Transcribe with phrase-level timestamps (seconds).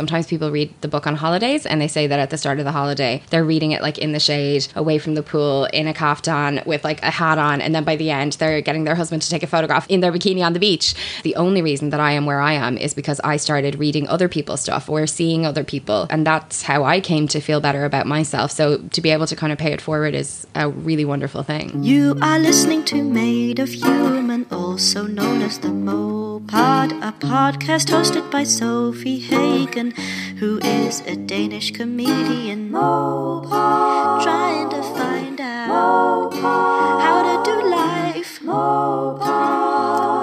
[0.00, 2.64] sometimes people read the book on holidays and they say that at the start of
[2.64, 5.92] the holiday, they're reading it like in the shade, away from the pool, in a
[5.92, 7.60] kaftan with like a hat on.
[7.60, 10.10] And then by the end, they're getting their husband to take a photograph in their
[10.10, 10.94] bikini on the beach.
[11.22, 14.26] The only reason that I am where I am is because I started reading other
[14.26, 16.06] people's stuff or seeing other people.
[16.08, 18.52] And that's how I came to feel better about myself.
[18.52, 21.84] So to be able to kind of pay it forward is a really wonderful thing.
[21.84, 28.30] You are listening to Made of Human, also known as the Mopod, a podcast hosted
[28.30, 29.89] by Sofie Hagen,
[30.38, 32.70] who is a Danish comedian.
[32.70, 38.40] Mopod, trying to find out Mopod, how to do life.
[38.40, 39.20] Mopod,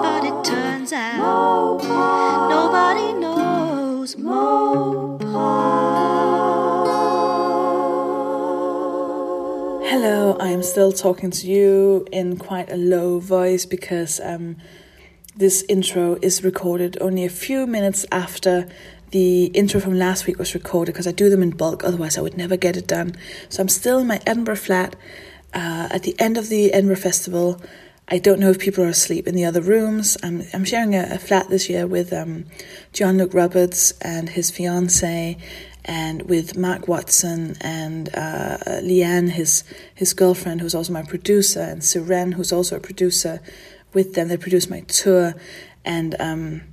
[0.04, 5.08] but it turns out Mopod, nobody knows Mopod.
[9.90, 14.58] Hello, I am still talking to you in quite a low voice because um,
[15.36, 18.68] this intro is recorded only a few minutes after
[19.12, 22.22] the intro from last week was recorded because I do them in bulk, otherwise, I
[22.22, 23.16] would never get it done.
[23.50, 24.96] So I'm still in my Edinburgh flat
[25.54, 27.62] uh, at the end of the Edinburgh Festival.
[28.10, 30.18] I don't know if people are asleep in the other rooms.
[30.24, 32.46] I'm, I'm sharing a, a flat this year with um,
[32.94, 35.38] John Luke Roberts and his fiance,
[35.84, 39.64] and with Mark Watson and uh, Leanne, his
[39.96, 43.42] his girlfriend, who's also my producer, and Siren, who's also a producer.
[43.94, 45.34] With them, they produce my tour,
[45.86, 46.64] and um,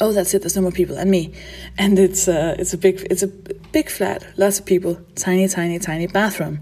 [0.00, 0.42] oh, that's it.
[0.42, 1.32] There's no more people and me,
[1.78, 5.78] and it's uh, it's a big it's a big flat, lots of people, tiny, tiny,
[5.78, 6.60] tiny bathroom,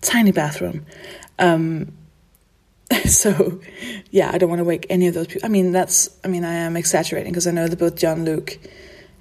[0.00, 0.84] tiny bathroom.
[1.38, 1.92] Um,
[3.04, 3.60] so
[4.10, 5.46] yeah, I don't want to wake any of those people.
[5.46, 8.58] I mean, that's I mean, I am exaggerating because I know that both John Luke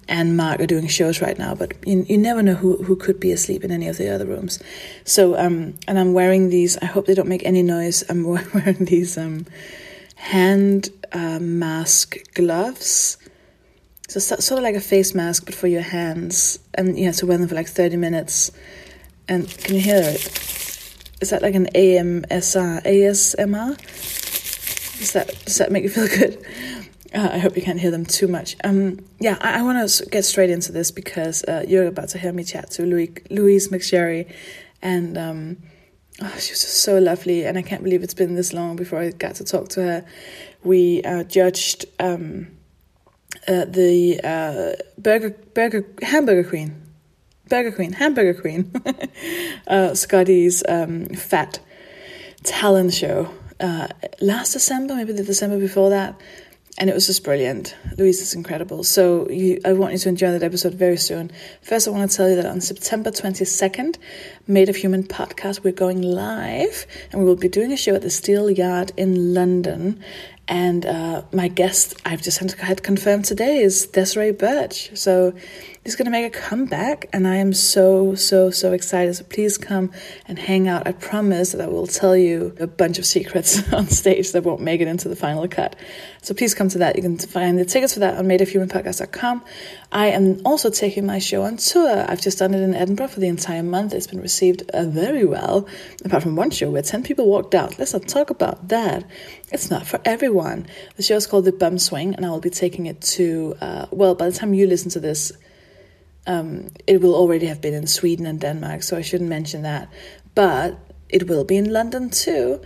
[0.07, 3.19] and Mark are doing shows right now, but you, you never know who, who could
[3.19, 4.59] be asleep in any of the other rooms.
[5.05, 8.03] So, um, and I'm wearing these, I hope they don't make any noise.
[8.09, 8.23] I'm
[8.53, 9.45] wearing these um,
[10.15, 13.17] hand uh, mask gloves.
[14.07, 16.59] So, sort of like a face mask, but for your hands.
[16.73, 18.51] And you have to wear them for like 30 minutes.
[19.27, 20.25] And can you hear it?
[21.21, 23.77] Is that like an AMSR, ASMR?
[24.99, 26.45] Does that, does that make you feel good?
[27.13, 28.55] Uh, I hope you can't hear them too much.
[28.63, 32.17] Um, yeah, I, I want to get straight into this because uh, you're about to
[32.17, 34.33] hear me chat to Louis, Louise McSharry,
[34.81, 35.57] and um,
[36.21, 38.99] oh, she was just so lovely, and I can't believe it's been this long before
[38.99, 40.05] I got to talk to her.
[40.63, 42.47] We uh, judged um,
[43.47, 46.81] uh, the uh, Burger Burger Hamburger Queen,
[47.49, 48.71] Burger Queen, Hamburger Queen,
[49.67, 51.59] uh, Scottee's um, Fat
[52.43, 53.33] talent show
[54.21, 56.19] last December, maybe the December before that
[56.77, 57.75] and it was just brilliant.
[57.97, 58.83] Louise is incredible.
[58.83, 61.31] So you, I want you to enjoy that episode very soon.
[61.61, 63.97] First, I want to tell you that on September 22nd,
[64.47, 68.01] Made of Human podcast, we're going live and we will be doing a show at
[68.01, 70.03] the Steel Yard in London.
[70.47, 74.95] And uh, my guest, I've just had confirmed today, is Desiree Burch.
[74.95, 75.33] So
[75.83, 79.15] he's going to make a comeback, and I am so, so, so excited.
[79.15, 79.91] So please come
[80.27, 80.87] and hang out.
[80.87, 84.61] I promise that I will tell you a bunch of secrets on stage that won't
[84.61, 85.75] make it into the final cut.
[86.21, 86.95] So please come to that.
[86.95, 89.43] You can find the tickets for that on madeofhumanpodcast.com.
[89.91, 92.05] I am also taking my show on tour.
[92.07, 93.93] I've just done it in Edinburgh for the entire month.
[93.93, 95.67] It's been received uh, very well,
[96.05, 97.77] apart from one show where 10 people walked out.
[97.77, 99.05] Let's not talk about that.
[99.51, 100.67] It's not for everyone.
[100.95, 103.85] The show is called The Bum Swing, and I will be taking it to, uh,
[103.91, 105.33] well, by the time you listen to this,
[106.25, 109.89] um, it will already have been in Sweden and Denmark, so I shouldn't mention that.
[110.35, 110.77] But
[111.09, 112.61] it will be in London too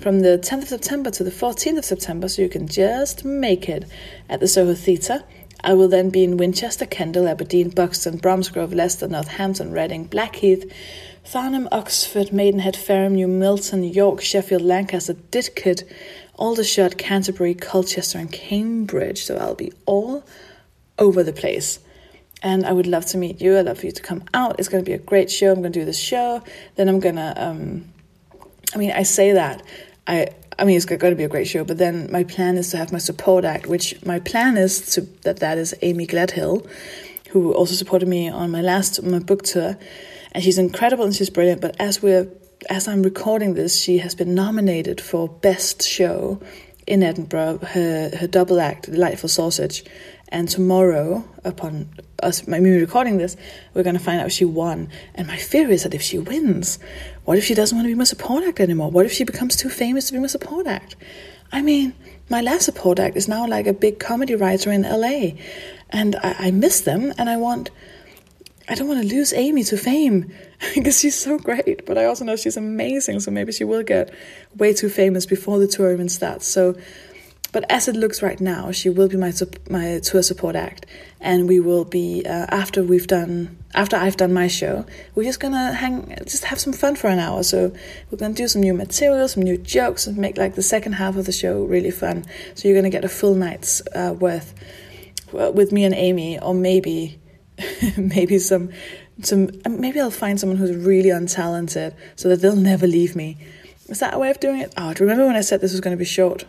[0.00, 3.68] from the 10th of September to the 14th of September, so you can just make
[3.68, 3.84] it
[4.28, 5.22] at the Soho Theatre.
[5.62, 10.64] I will then be in Winchester, Kendal, Aberdeen, Buxton, Bromsgrove, Leicester, Northampton, Reading, Blackheath,
[11.22, 15.84] Farnham, Oxford, Maidenhead, Fareham, New Milton, York, Sheffield, Lancaster, Didcot,
[16.34, 19.24] Aldershot, Canterbury, Colchester, and Cambridge.
[19.24, 20.24] So I'll be all
[20.98, 21.78] over the place.
[22.42, 23.56] And I would love to meet you.
[23.56, 24.56] I'd love for you to come out.
[24.58, 25.52] It's going to be a great show.
[25.52, 26.42] I'm going to do this show.
[26.74, 27.84] Then I'm going to, um,
[28.74, 29.62] I mean, I say that.
[30.06, 32.70] I, I mean, it's going to be a great show, but then my plan is
[32.70, 36.68] to have my support act, which my plan is to that that is Amy Gledhill,
[37.30, 39.78] who also supported me on my last my book tour,
[40.32, 41.60] and she's incredible and she's brilliant.
[41.60, 42.28] But as we're
[42.68, 46.40] as I'm recording this, she has been nominated for best show
[46.86, 47.58] in Edinburgh.
[47.58, 49.84] Her her double act, Delightful Sausage,
[50.32, 51.90] and tomorrow, upon
[52.22, 53.36] us me recording this,
[53.74, 54.88] we're going to find out she won.
[55.14, 56.78] And my fear is that if she wins,
[57.26, 58.90] what if she doesn't want to be my support act anymore?
[58.90, 60.96] What if she becomes too famous to be my support act?
[61.52, 61.92] I mean,
[62.30, 65.32] my last support act is now like a big comedy writer in LA,
[65.90, 67.70] and I, I miss them, and I want.
[68.68, 70.32] I don't want to lose Amy to fame
[70.74, 73.20] because she's so great, but I also know she's amazing.
[73.20, 74.14] So maybe she will get
[74.56, 76.46] way too famous before the tour even starts.
[76.46, 76.76] So
[77.52, 79.32] but as it looks right now, she will be my
[79.68, 80.86] my tour support act,
[81.20, 84.86] and we will be uh, after we've done after I've done my show.
[85.14, 87.42] We're just gonna hang, just have some fun for an hour.
[87.42, 87.72] So
[88.10, 91.16] we're gonna do some new material, some new jokes, and make like the second half
[91.16, 92.24] of the show really fun.
[92.54, 94.54] So you're gonna get a full night's uh, worth
[95.38, 97.20] uh, with me and Amy, or maybe
[97.98, 98.70] maybe some
[99.20, 103.36] some maybe I'll find someone who's really untalented so that they'll never leave me.
[103.88, 104.72] Is that a way of doing it?
[104.78, 106.46] Oh, do you remember when I said this was going to be short?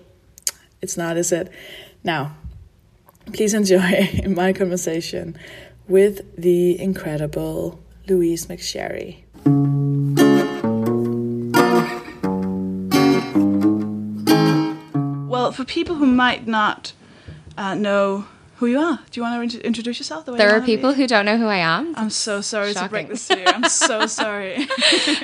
[0.83, 1.49] It's not, is it?
[2.03, 2.35] Now,
[3.31, 5.37] please enjoy my conversation
[5.87, 9.23] with the incredible Louise McSharry.
[15.29, 16.91] Well, for people who might not
[17.57, 18.25] uh, know
[18.63, 20.25] who you are, do you want to int- introduce yourself?
[20.25, 20.75] The There are wanna be?
[20.77, 21.93] people who don't know who I am.
[21.97, 23.45] I'm so sorry to break this to you.
[23.45, 24.67] I'm so sorry.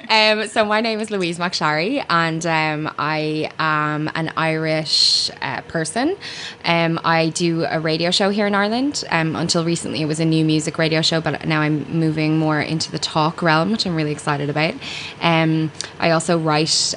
[0.10, 6.18] Um, so my name is Louise McSharry, and um, I am an Irish uh, person.
[6.66, 9.04] Um, I do a radio show here in Ireland.
[9.12, 12.60] Um, until recently, it was a new music radio show, but now I'm moving more
[12.60, 14.74] into the talk realm, which I'm really excited about.
[15.22, 16.96] Um, I also write.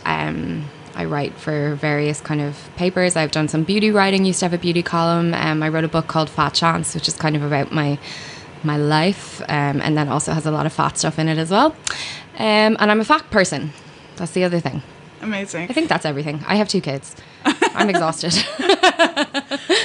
[0.94, 3.16] I write for various kind of papers.
[3.16, 4.24] I've done some beauty writing.
[4.24, 5.32] Used to have a beauty column.
[5.34, 7.98] Um, I wrote a book called Fat Chance, which is kind of about my
[8.64, 11.50] my life, um, and then also has a lot of fat stuff in it as
[11.50, 11.74] well.
[12.38, 13.72] Um, and I'm a fat person.
[14.16, 14.82] That's the other thing.
[15.20, 15.68] Amazing.
[15.70, 16.44] I think that's everything.
[16.46, 17.16] I have two kids.
[17.74, 18.34] I'm exhausted.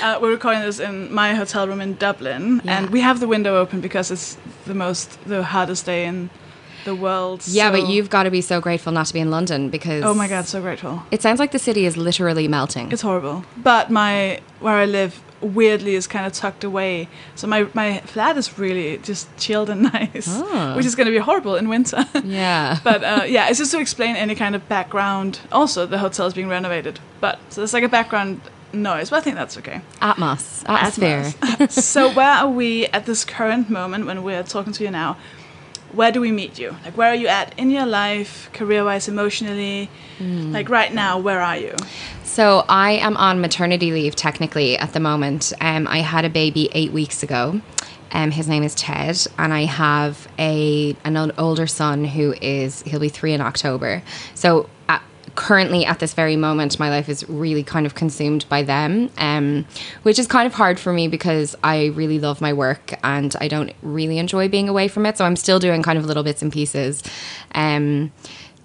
[0.01, 2.77] Uh, we're recording this in my hotel room in Dublin, Yeah.
[2.77, 6.29] and we have the window open because it's the most, the hardest day in
[6.91, 7.39] the world.
[7.59, 10.13] yeah, but you've got to be so grateful not to be in London because Oh
[10.13, 11.03] my god, so grateful.
[11.11, 12.91] it sounds like the city is literally melting.
[12.91, 13.37] It's horrible.
[13.71, 18.37] But my where I live weirdly is kind of tucked away, so my my flat
[18.41, 20.73] is really just chilled and nice, Ah.
[20.75, 22.01] which is going to be horrible in winter.
[22.23, 22.79] yeah.
[22.89, 25.39] but uh, yeah, it's just to explain any kind of background.
[25.51, 28.41] Also, the hotel is being renovated, but so there's like a background
[28.73, 29.79] noise, but I think that's okay.
[30.01, 31.69] Atmos, atmosphere.
[31.69, 35.17] so where are we at this current moment when we're talking to you now?
[35.93, 36.75] Where do we meet you?
[36.83, 39.89] Like where are you at in your life, career-wise, emotionally?
[40.17, 40.51] Hmm.
[40.51, 41.75] Like right now, where are you?
[42.23, 45.53] So I am on maternity leave technically at the moment.
[45.61, 47.61] Um, I had a baby eight weeks ago.
[48.11, 52.99] Um, his name is Ted, and I have a an older son who is he'll
[52.99, 54.01] be three in October.
[54.33, 55.01] So at,
[55.37, 59.65] currently at this very moment, my life is really kind of consumed by them, um,
[60.01, 63.47] which is kind of hard for me because I really love my work and I
[63.47, 65.15] don't really enjoy being away from it.
[65.15, 67.03] So I'm still doing kind of little bits and pieces.
[67.53, 68.11] Um,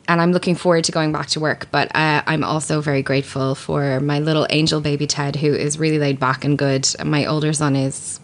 [0.08, 1.68] and I'm looking forward to going back to work.
[1.70, 5.98] But uh, I'm also very grateful for my little angel baby Ted, who is really
[5.98, 6.88] laid back and good.
[7.04, 8.18] My older son is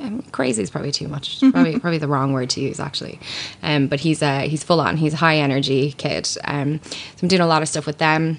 [0.00, 1.40] um, crazy is probably too much.
[1.40, 3.18] Probably probably the wrong word to use actually.
[3.62, 4.96] Um, but he's uh, he's full on.
[4.96, 6.28] He's a high energy kid.
[6.44, 8.38] Um, so I'm doing a lot of stuff with them.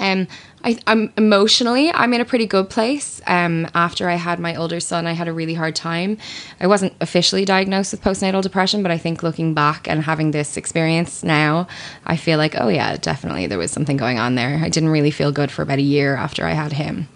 [0.00, 0.28] Um,
[0.64, 3.20] I, I'm emotionally, I'm in a pretty good place.
[3.26, 6.18] Um, after I had my older son, I had a really hard time.
[6.60, 10.56] I wasn't officially diagnosed with postnatal depression, but I think looking back and having this
[10.56, 11.68] experience now,
[12.06, 14.60] I feel like, oh yeah, definitely there was something going on there.
[14.62, 17.08] I didn't really feel good for about a year after I had him.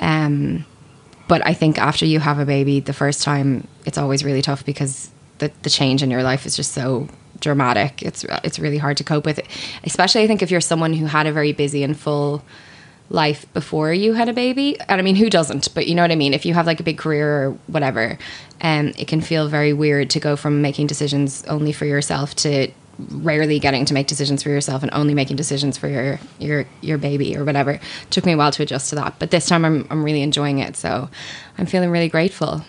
[0.00, 0.64] Um,
[1.32, 4.66] but I think after you have a baby, the first time, it's always really tough
[4.66, 7.08] because the, the change in your life is just so
[7.40, 8.02] dramatic.
[8.02, 9.40] It's it's really hard to cope with,
[9.82, 12.44] especially I think if you're someone who had a very busy and full
[13.08, 14.78] life before you had a baby.
[14.90, 15.72] And I mean, who doesn't?
[15.74, 16.34] But you know what I mean.
[16.34, 18.18] If you have like a big career or whatever,
[18.60, 22.70] um, it can feel very weird to go from making decisions only for yourself to
[23.10, 26.98] rarely getting to make decisions for yourself and only making decisions for your your your
[26.98, 27.72] baby or whatever.
[27.72, 27.80] It
[28.10, 30.58] took me a while to adjust to that, but this time I'm I'm really enjoying
[30.58, 30.76] it.
[30.76, 31.08] So
[31.58, 32.64] I'm feeling really grateful.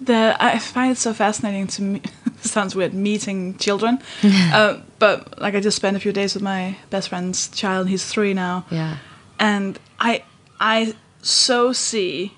[0.00, 2.02] The I find it so fascinating to me.
[2.40, 6.76] sounds weird meeting children, uh, but like I just spent a few days with my
[6.90, 7.88] best friend's child.
[7.88, 8.98] He's three now, Yeah.
[9.40, 10.22] and I
[10.60, 12.32] I so see.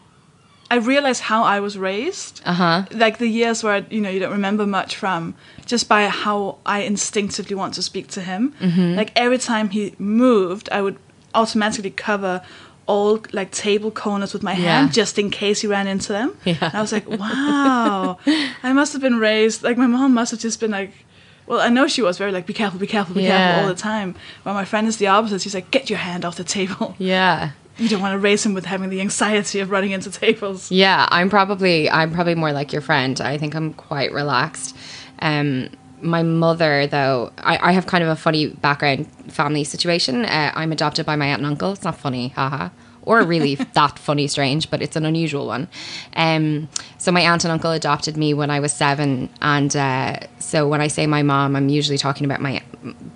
[0.70, 2.40] I realized how I was raised.
[2.44, 2.84] Uh huh.
[2.92, 5.34] Like the years where you know you don't remember much from,
[5.66, 8.54] just by how I instinctively want to speak to him.
[8.60, 8.96] Mm-hmm.
[8.96, 10.96] Like every time he moved, I would
[11.34, 12.42] automatically cover
[12.86, 14.92] all like table corners with my hand Yeah.
[14.92, 16.36] just in case he ran into them.
[16.44, 16.56] Yeah.
[16.60, 18.18] And I was like, wow,
[18.62, 20.92] I must have been raised like my mom must have just been like.
[21.46, 23.36] Well, I know she was very like, be careful, be careful, be Yeah.
[23.36, 24.14] careful all the time.
[24.44, 25.40] But my friend is the opposite.
[25.40, 26.94] She's like, get your hand off the table.
[26.98, 27.50] Yeah.
[27.80, 30.70] You don't want to raise him with having the anxiety of running into tables.
[30.70, 33.18] Yeah, I'm probably I'm probably more like your friend.
[33.20, 34.76] I think I'm quite relaxed.
[35.20, 35.70] Um,
[36.02, 40.24] my mother, though, I, I have kind of a funny background family situation.
[40.24, 41.72] Uh, I'm adopted by my aunt and uncle.
[41.72, 42.68] It's not funny, haha.
[43.10, 45.66] Or really that funny strange, but it's an unusual one.
[46.14, 50.68] Um, so my aunt and uncle adopted me when I was seven, and uh, so
[50.68, 52.62] when I say my mom, I'm usually talking about my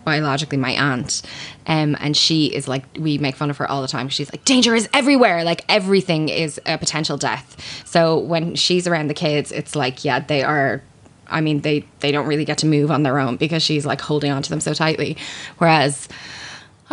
[0.05, 1.23] biologically my aunt,
[1.69, 4.09] um, and she is like we make fun of her all the time.
[4.09, 7.85] She's like danger is everywhere, like everything is a potential death.
[7.87, 10.83] So when she's around the kids, it's like yeah, they are
[11.29, 14.01] I mean, they they don't really get to move on their own because she's like
[14.01, 15.17] holding on to them so tightly.
[15.59, 16.09] Whereas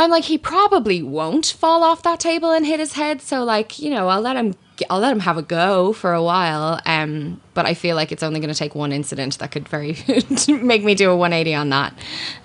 [0.01, 3.21] I'm like, he probably won't fall off that table and hit his head.
[3.21, 4.55] So like, you know, I'll let him
[4.89, 6.79] I'll let him have a go for a while.
[6.87, 9.95] Um, but I feel like it's only going to take one incident that could very
[10.47, 11.93] make me do a 180 on that.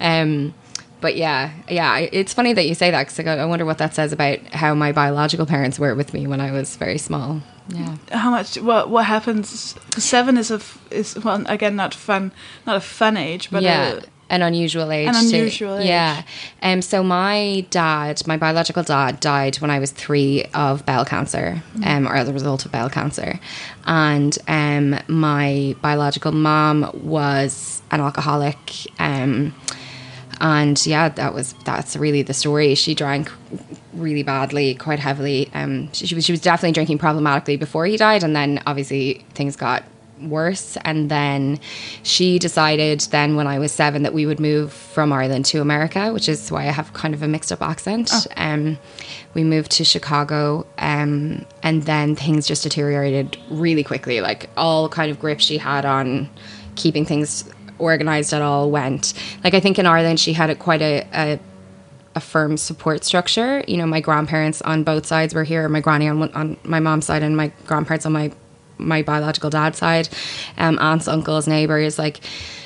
[0.00, 0.54] Um,
[1.00, 4.12] but yeah, yeah, it's funny that you say that because I wonder what that says
[4.12, 7.40] about how my biological parents were with me when I was very small.
[7.68, 7.96] Yeah.
[8.10, 8.56] How much?
[8.58, 9.74] What what happens?
[9.96, 10.60] Seven is a
[10.90, 12.32] is well again not fun,
[12.66, 13.94] not a fun age, but yeah.
[13.94, 15.08] A, an unusual age.
[15.08, 15.86] An unusual age.
[15.86, 16.22] Yeah.
[16.62, 21.62] Um, so my dad, my biological dad, died when I was three of bowel cancer,
[21.84, 23.38] um, or as a result of bowel cancer,
[23.86, 28.58] and um, my biological mom was an alcoholic.
[28.98, 29.54] Um,
[30.40, 32.74] and yeah, that was that's really the story.
[32.74, 33.30] She drank
[33.94, 35.50] really badly, quite heavily.
[35.54, 39.24] Um, she, she was she was definitely drinking problematically before he died, and then obviously
[39.34, 39.84] things got
[40.20, 40.76] worse.
[40.84, 41.58] And then
[42.02, 46.12] she decided then when I was seven that we would move from Ireland to America,
[46.12, 48.10] which is why I have kind of a mixed up accent.
[48.36, 48.78] Um,
[49.34, 54.20] we moved to Chicago, um, and then things just deteriorated really quickly.
[54.20, 56.28] Like all kind of grip she had on
[56.74, 59.12] keeping things organized at all went.
[59.44, 61.38] Like I think in Ireland she had a, quite a, a
[62.14, 63.62] a firm support structure.
[63.68, 65.68] You know, my grandparents on both sides were here.
[65.68, 68.32] My granny on on my mom's side, and my grandparents on my
[68.78, 70.08] my biological dad's side.
[70.58, 72.20] Um, aunts, uncles, neighbors, like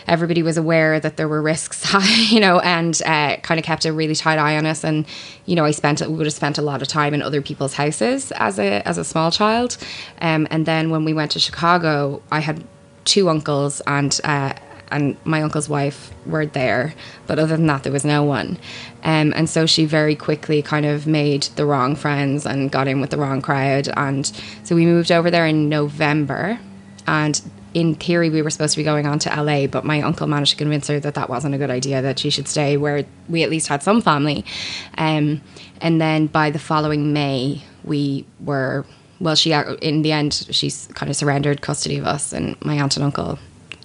[0.06, 1.94] everybody was aware that there were risks,
[2.30, 4.84] you know, and uh, kind of kept a really tight eye on us.
[4.84, 5.06] And
[5.46, 7.74] you know, I spent we would have spent a lot of time in other people's
[7.74, 9.76] houses as a as a small child.
[10.20, 12.64] Um, and then when we went to Chicago, I had
[13.04, 14.18] two uncles and.
[14.24, 14.54] Uh,
[14.90, 16.94] and my uncle's wife were there,
[17.26, 18.58] but other than that, there was no one.
[19.04, 23.00] Um, and so she very quickly kind of made the wrong friends and got in
[23.00, 23.88] with the wrong crowd.
[23.96, 24.30] And
[24.64, 26.58] so we moved over there in November.
[27.06, 27.40] And
[27.72, 30.52] in theory, we were supposed to be going on to LA, but my uncle managed
[30.52, 33.42] to convince her that that wasn't a good idea, that she should stay where we
[33.42, 34.44] at least had some family.
[34.98, 35.40] Um,
[35.80, 38.84] and then by the following May, we were.
[39.20, 42.96] Well, she in the end she's kind of surrendered custody of us, and my aunt
[42.96, 43.38] and uncle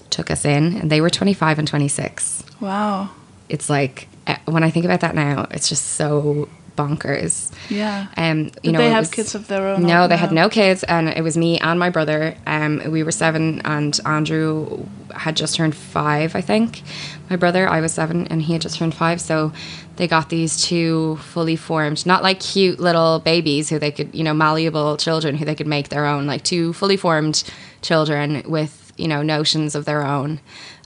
[0.10, 2.44] took us in, and they were 25 and 26.
[2.62, 3.10] wow.
[3.48, 7.52] It's like eh, when I think about that now, it's just so bonkers.
[7.70, 8.08] Yeah.
[8.18, 9.84] Um, you Did know, they have was- kids of their own?
[9.84, 12.36] No, they had no kids, and it was me and my brother.
[12.48, 16.82] Um, we were seven, and Andrew had just turned five, I think.
[17.30, 19.22] My brother, I was seven, and he had just turned five.
[19.22, 19.54] So
[19.98, 24.24] they got these two fully formed, not like cute little babies who they could, you
[24.24, 27.44] know, malleable children who they could make their own, like two fully formed
[27.82, 30.40] children with, you know, notions of their own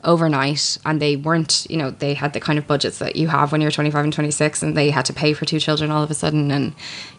[0.04, 0.78] overnight.
[0.86, 3.62] And they weren't you know they had the kind of budgets that you have when
[3.62, 6.14] you're 25 and 26 and they had to pay for two children all of a
[6.14, 6.52] sudden.
[6.52, 6.74] And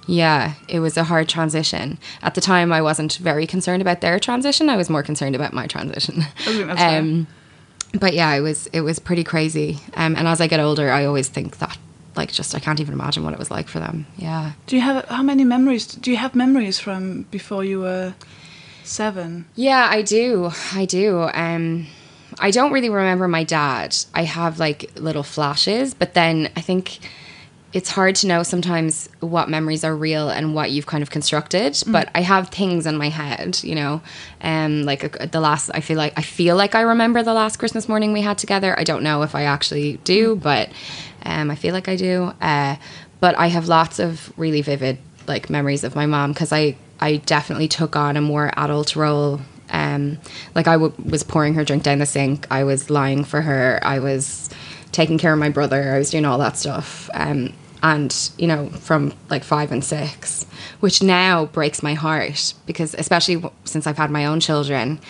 [0.07, 1.99] yeah it was a hard transition.
[2.23, 4.69] At the time i wasn't very concerned about their transition.
[4.69, 6.23] I was more concerned about my transition.
[6.41, 7.01] I think that's fair.
[7.01, 7.27] um,
[7.95, 9.79] but yeah it was it was pretty crazy.
[9.95, 11.77] Um, and as i get older i always think that
[12.17, 14.07] like just i can't even imagine what it was like for them.
[14.17, 14.53] Yeah.
[14.67, 15.87] Do you have how many memories?
[15.87, 18.15] Do you have memories from before you were
[18.91, 19.47] seven?
[19.55, 20.51] Yeah, I do.
[20.75, 21.29] I do.
[21.33, 21.87] Um,
[22.39, 23.97] I don't really remember my dad.
[24.15, 26.99] I have like little flashes, but then I think
[27.73, 31.81] it's hard to know sometimes what memories are real and what you've kind of constructed.
[31.87, 34.03] But I have things in my head, you know,
[34.43, 35.71] um, like uh, the last.
[35.73, 38.79] I feel like I feel like I remember the last Christmas morning we had together.
[38.79, 40.71] I don't know if I actually do, but
[41.23, 42.33] um, I feel like I do.
[42.41, 42.77] Uh,
[43.21, 47.17] but I have lots of really vivid like memories of my mom because I I
[47.17, 49.41] definitely took on a more adult role.
[49.71, 50.19] Um,
[50.55, 52.47] like I w- was pouring her drink down the sink.
[52.51, 53.81] I was lying for her.
[53.83, 54.51] I was
[54.93, 55.95] taking care of my brother.
[55.95, 57.09] I was doing all that stuff.
[57.15, 57.53] Um,
[57.83, 60.45] and you know, from like five and six,
[60.81, 65.01] which now breaks my heart because, especially w- since I've had my own children,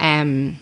[0.00, 0.58] um,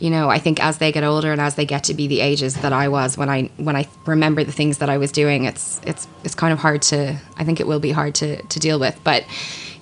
[0.00, 2.20] you know, I think as they get older and as they get to be the
[2.20, 5.44] ages that I was when I when I remember the things that I was doing,
[5.44, 7.16] it's it's it's kind of hard to.
[7.36, 8.98] I think it will be hard to to deal with.
[9.04, 9.24] But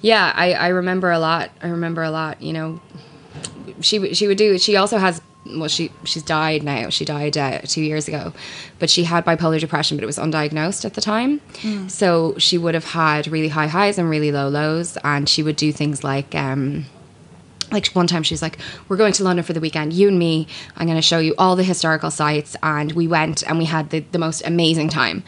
[0.02, 1.50] yeah, I I remember a lot.
[1.62, 2.42] I remember a lot.
[2.42, 2.80] You know,
[3.80, 4.58] she she would do.
[4.58, 5.22] She also has.
[5.44, 6.88] Well, she she's died now.
[6.90, 8.32] She died uh, two years ago,
[8.78, 11.40] but she had bipolar depression, but it was undiagnosed at the time.
[11.88, 15.56] So she would have had really high highs and really low lows, and she would
[15.56, 16.34] do things like.
[16.34, 16.84] Um,
[17.72, 20.18] like one time she was like we're going to london for the weekend you and
[20.18, 20.46] me.
[20.76, 23.90] I'm going to show you all the historical sites and we went and we had
[23.90, 25.24] the, the most amazing time.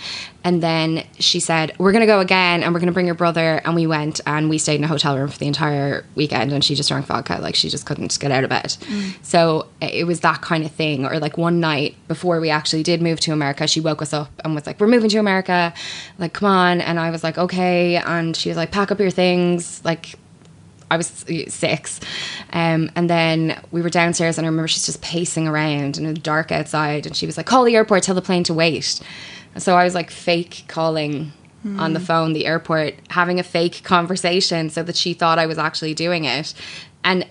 [0.46, 3.14] And then she said we're going to go again and we're going to bring your
[3.14, 6.52] brother and we went and we stayed in a hotel room for the entire weekend
[6.52, 9.14] and she just drank vodka like she just couldn't get out of bed mm.
[9.22, 13.00] so it was that kind of thing or like one night before we actually did
[13.00, 15.72] move to america she woke us up and was like we're moving to america.
[16.18, 16.80] Like come on.
[16.82, 17.96] And i was like okay.
[17.96, 19.82] And she was like pack up your things.
[19.84, 20.16] Like
[20.90, 21.06] I was
[21.48, 22.00] six.
[22.52, 26.10] Um, and then we were downstairs, and I remember she's just pacing around and it
[26.10, 27.06] was dark outside.
[27.06, 29.00] And she was like, Call the airport, tell the plane to wait.
[29.56, 31.32] So I was like fake calling
[31.78, 35.58] on the phone the airport, having a fake conversation so that she thought I was
[35.58, 36.52] actually doing it.
[37.02, 37.26] And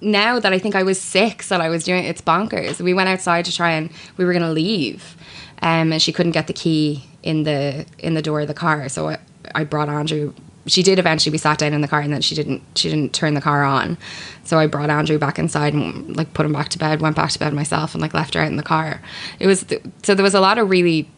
[0.00, 2.80] now that I think I was six and I was doing it, it's bonkers.
[2.80, 5.16] We went outside to try and we were going to leave.
[5.62, 8.88] Um, and she couldn't get the key in the in the door of the car.
[8.88, 9.18] So I,
[9.54, 10.34] I brought Andrew
[10.68, 13.12] she did eventually we sat down in the car and then she didn't she didn't
[13.12, 13.98] turn the car on.
[14.44, 17.30] So i brought andrew back inside and like put him back to bed went back
[17.30, 19.00] to bed myself and like left her out in the car.
[19.38, 19.64] It was
[20.02, 21.08] so there was a lot of really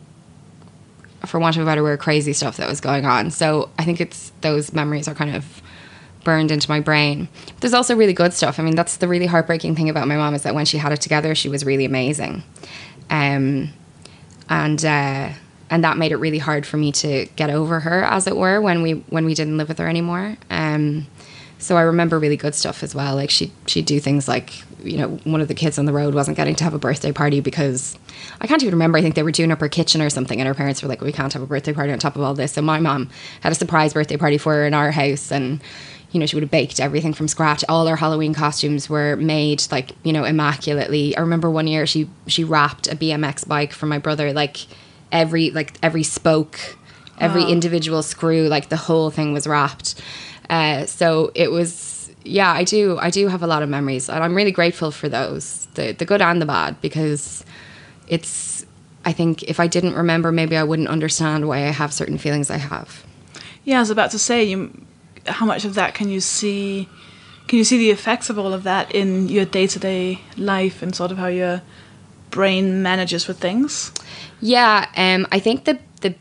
[1.27, 3.31] for want of a better word crazy stuff that was going on.
[3.31, 5.63] So i think it's those memories are kind of
[6.25, 7.29] burned into my brain.
[7.61, 8.59] There's also really good stuff.
[8.59, 10.93] I mean that's the really heartbreaking thing about my mom is that when she had
[10.93, 12.43] it together she was really amazing.
[13.11, 13.71] Um
[14.49, 15.33] and uh
[15.71, 18.61] and that made it really hard for me to get over her as it were
[18.61, 21.07] when we when we didn't live with her anymore um
[21.59, 24.99] so I remember really good stuff as well like she she'd do things like you
[24.99, 27.41] know one of the kids on the road wasn't getting to have a birthday party
[27.41, 27.99] because
[28.41, 30.49] I can't even remember I think they were doing up her kitchen or something and
[30.49, 32.53] her parents were like we can't have a birthday party on top of all this
[32.53, 33.11] so my mom
[33.43, 35.61] had a surprise birthday party for her in our house and
[36.13, 37.65] you know, she would have baked everything from scratch.
[37.69, 41.17] All her Halloween costumes were made like, you know, immaculately.
[41.17, 44.67] I remember one year she she wrapped a BMX bike for my brother like
[45.13, 46.77] every like every spoke,
[47.19, 50.01] every individual screw, like the whole thing was wrapped.
[50.49, 54.23] Uh, so it was yeah, I do I do have a lot of memories and
[54.23, 55.67] I'm really grateful for those.
[55.75, 57.45] The the good and the bad because
[58.09, 58.67] it's
[59.05, 62.51] I think if I didn't remember maybe I wouldn't understand why I have certain feelings
[62.51, 63.05] I have.
[63.65, 64.85] Yeah, I was about to say, you,
[65.27, 66.89] how much of that can you see?
[67.47, 70.83] Can you see the effects of all of that in your day to day life
[70.83, 71.63] and sort of how your
[72.31, 73.93] brain manages with things?
[74.41, 76.15] Yeah, um, I think that the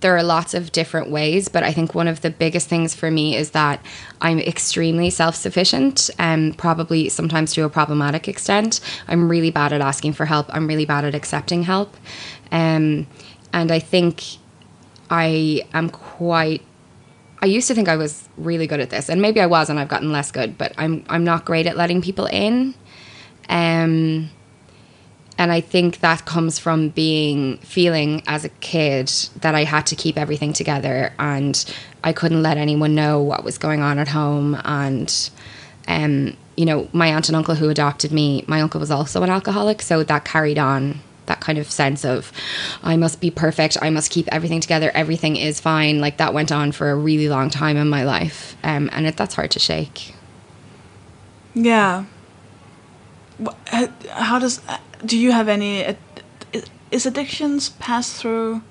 [0.00, 3.10] there are lots of different ways, but I think one of the biggest things for
[3.10, 3.84] me is that
[4.20, 8.80] I'm extremely self sufficient, and probably sometimes to a problematic extent.
[9.08, 10.46] I'm really bad at asking for help.
[10.54, 11.96] I'm really bad at accepting help,
[12.52, 13.06] um,
[13.52, 14.22] and I think
[15.10, 16.62] I am quite.
[17.42, 19.78] I used to think I was really good at this, and maybe I was, and
[19.80, 20.56] I've gotten less good.
[20.56, 22.74] But I'm I'm not great at letting people in.
[23.48, 24.30] Um,
[25.36, 29.08] and I think that comes from being feeling as a kid
[29.40, 31.64] that I had to keep everything together and
[32.04, 34.60] I couldn't let anyone know what was going on at home.
[34.64, 35.30] And
[35.88, 39.30] um you know my aunt and uncle who adopted me my uncle was also an
[39.30, 39.82] alcoholic.
[39.82, 42.30] So that carried on that kind of sense of
[42.82, 43.76] I must be perfect.
[43.82, 44.92] I must keep everything together.
[44.94, 46.00] Everything is fine.
[46.00, 48.56] Like that went on for a really long time in my life.
[48.62, 50.14] Um and it, that's hard to shake.
[51.54, 52.04] Yeah.
[54.10, 54.60] How does
[55.04, 55.96] do you have any?
[56.90, 58.62] Is addictions passed through?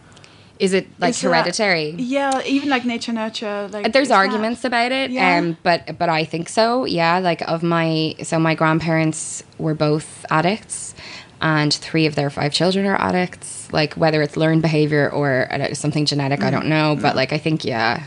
[0.59, 3.67] is it like Is that- hereditary yeah, even like nature nurture.
[3.71, 5.37] Like there's is that- arguments about it Yeah.
[5.39, 10.23] um but but i think so yeah like of my so my grandparents were both
[10.29, 10.93] addicts
[11.41, 16.05] and three of their five children are addicts like whether it's learned behavior or something
[16.05, 18.03] genetic i don't know but like i think yeah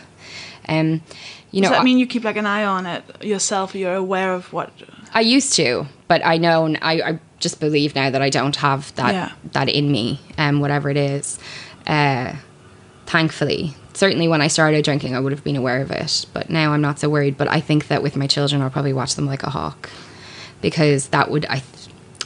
[0.68, 1.02] um
[1.50, 3.74] you know Does that I- mean you keep like an eye on it yourself?
[3.74, 4.70] You're aware of what?
[5.14, 8.94] I used to, but I know I, I just believe now that I don't have
[8.96, 9.30] that Yeah.
[9.52, 11.38] that in me, um, whatever it is.
[11.86, 12.32] Uh,
[13.06, 16.72] thankfully, certainly when I started drinking, I would have been aware of it, but now
[16.72, 17.36] I'm not so worried.
[17.36, 19.90] But I think that with my children, I'll probably watch them like a hawk,
[20.60, 21.62] because that would I.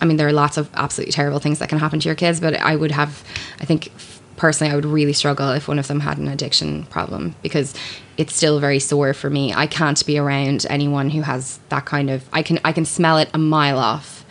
[0.02, 2.40] I mean, there are lots of absolutely terrible things that can happen to your kids,
[2.40, 3.22] but I would have,
[3.60, 3.92] I think
[4.38, 7.74] personally, I would really struggle if one of them had an addiction problem because
[8.16, 9.52] it's still very sore for me.
[9.52, 12.24] I can't be around anyone who has that kind of.
[12.32, 14.24] I can I can smell it a mile off,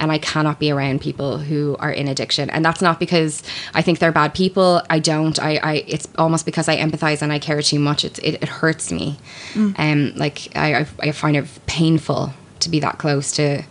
[0.00, 2.50] and I cannot be around people who are in addiction.
[2.50, 3.42] And that's not because
[3.74, 4.82] I think they're bad people.
[4.90, 5.38] I don't.
[5.38, 5.60] I.
[5.62, 8.04] I it's almost because I empathize and I care too much.
[8.04, 9.18] It's, it it hurts me.
[9.54, 13.62] Um, like I I find it painful to be that close to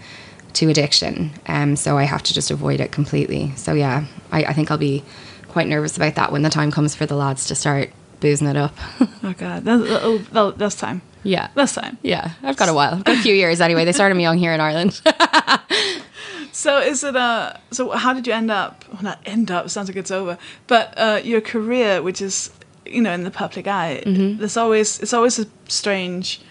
[0.53, 1.31] to addiction.
[1.47, 3.51] Um, so I have to just avoid it completely.
[3.55, 5.03] So yeah, I, I think I'll be
[5.49, 8.57] quite nervous about that when the time comes for the lads to start boozing it
[8.57, 8.75] up.
[9.23, 11.01] Oh god, that, that'll, that'll, that's time.
[11.23, 11.49] yeah.
[11.53, 11.97] That's time.
[12.01, 12.93] Yeah, I've got a while.
[12.95, 13.83] I've got a few years anyway.
[13.85, 15.01] They started me young here in Ireland.
[16.51, 19.87] So is it uh so how did you end up well not end up sounds
[19.87, 22.51] like it's over but uh your career which is
[22.85, 24.39] you know in the public eye Mm-hmm.
[24.39, 26.41] there's always it's always a strange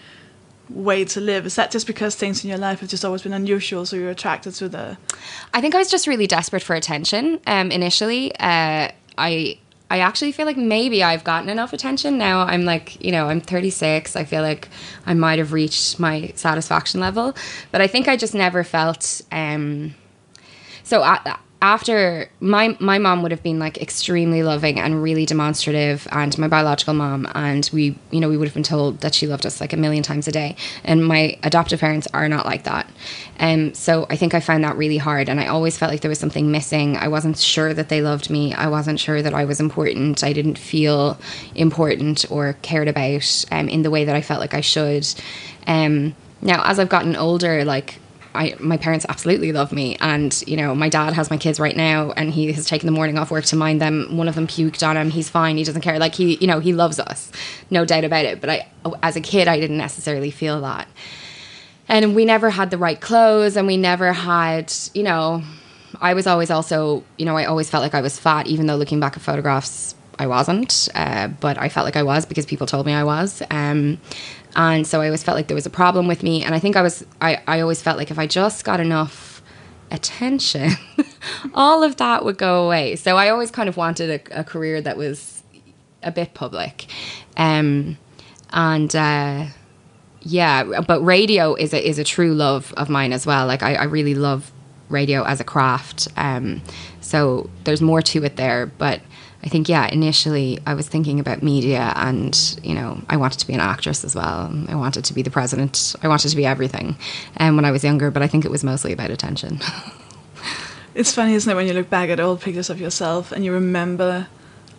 [0.69, 1.47] way to live?
[1.47, 4.11] Is that just because things in your life have just always been unusual, so you're
[4.11, 4.97] attracted to the?
[5.51, 8.31] I think I was just really desperate for attention um, initially.
[8.35, 9.57] Uh, I
[9.89, 12.41] I actually feel like maybe I've gotten enough attention now.
[12.41, 14.15] I'm like, you know, I'm 36.
[14.15, 14.69] I feel like
[15.05, 17.35] I might have reached my satisfaction level,
[17.71, 19.21] but I think I just never felt.
[19.31, 19.95] Um,
[20.83, 26.07] so I, after my my mom would have been like extremely loving and really demonstrative
[26.11, 29.27] and my biological mom and we you know we would have been told that she
[29.27, 30.55] loved us like a million times a day.
[30.85, 32.89] And my adoptive parents are not like that.
[33.39, 36.09] Um so I think I found that really hard and I always felt like there
[36.09, 36.95] was something missing.
[36.95, 38.53] I wasn't sure that they loved me.
[38.53, 40.23] I wasn't sure that I was important.
[40.23, 41.19] I didn't feel
[41.55, 45.05] important or cared about um in the way that I felt like I should.
[45.67, 47.99] Um now as I've gotten older like
[48.35, 49.97] I, my parents absolutely love me.
[49.99, 52.91] And you know my dad has my kids right now and he has taken the
[52.91, 54.15] morning off work to mind them.
[54.15, 55.09] One of them puked on him.
[55.09, 55.57] He's fine.
[55.57, 55.99] He doesn't care.
[55.99, 57.31] Like he you know he loves us.
[57.69, 58.41] No doubt about it.
[58.41, 58.67] But I
[59.01, 60.87] as a kid I didn't necessarily feel that.
[61.87, 65.43] And we never had the right clothes and we never had you know
[65.99, 68.75] I was always also you know I always felt like I was fat even though
[68.75, 72.67] looking back at photographs I wasn't, uh, but I felt like I was because people
[72.67, 73.41] told me I was.
[73.49, 73.99] Um,
[74.59, 76.43] and so I always felt like there was a problem with me.
[76.43, 79.41] And I think I was, I, I always felt like if I just got enough
[79.89, 80.71] attention,
[81.53, 82.97] all of that would go away.
[82.97, 85.43] So I always kind of wanted a, a career that was
[86.03, 86.87] a bit public.
[87.37, 87.97] Um,
[88.49, 89.45] and, uh,
[90.23, 93.47] yeah, but radio is a, is a true love of mine as well.
[93.47, 94.51] Like I, I really love
[94.89, 96.09] radio as a craft.
[96.17, 96.61] Um,
[96.99, 98.99] so there's more to it there, but
[99.43, 103.47] I think, yeah, initially I was thinking about media and, you know, I wanted to
[103.47, 104.51] be an actress as well.
[104.67, 105.95] I wanted to be the president.
[106.03, 106.97] I wanted to be everything
[107.37, 109.59] um, when I was younger, but I think it was mostly about attention.
[110.95, 113.53] it's funny, isn't it, when you look back at old pictures of yourself and you
[113.53, 114.27] remember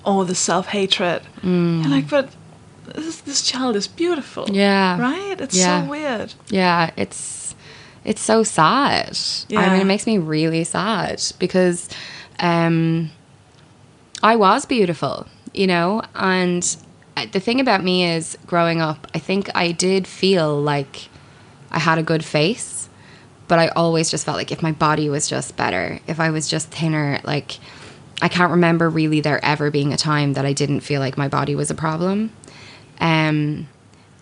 [0.05, 1.23] all the self hatred.
[1.41, 1.83] Mm.
[1.83, 2.31] You're like, but
[2.95, 4.49] this, this, child is beautiful.
[4.51, 5.01] Yeah.
[5.01, 5.41] Right?
[5.41, 5.83] It's yeah.
[5.83, 6.35] so weird.
[6.49, 7.55] Yeah, it's
[8.05, 9.19] it's so sad.
[9.49, 9.61] Yeah.
[9.61, 11.89] I mean, it makes me really sad because
[12.39, 13.11] um
[14.23, 16.77] I was beautiful, you know, and
[17.33, 21.09] the thing about me is growing up, I think I did feel like
[21.71, 22.89] I had a good face,
[23.49, 26.49] but I always just felt like if my body was just better, if I was
[26.49, 27.59] just thinner, like
[28.23, 31.29] I can't remember really there ever being a time that I didn't feel like my
[31.29, 32.33] body was a problem.
[33.01, 33.69] Um,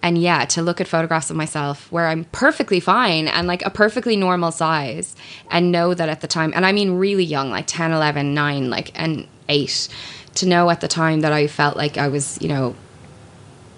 [0.01, 3.71] and yeah, to look at photographs of myself where I'm perfectly fine and like a
[3.71, 5.17] perfectly normal size
[5.51, 8.71] and know that at the time, and I mean really young, like 10, 11, 9,
[8.71, 9.89] like, and eight
[10.37, 12.75] to know at the time that I felt like I was, you know,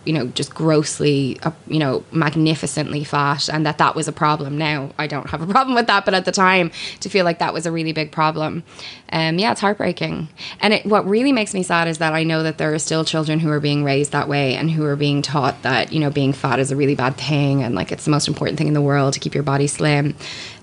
[0.05, 4.57] you know, just grossly, uh, you know, magnificently fat, and that that was a problem.
[4.57, 7.39] Now I don't have a problem with that, but at the time, to feel like
[7.39, 8.65] that was a really big problem,
[9.13, 10.29] um, yeah, it's heartbreaking.
[10.61, 13.05] And it, what really makes me sad is that I know that there are still
[13.05, 16.11] children who are being raised that way and who are being taught that you know
[16.11, 18.75] being fat is a really bad thing, and like it's the most important thing in
[18.75, 20.15] the world to keep your body slim.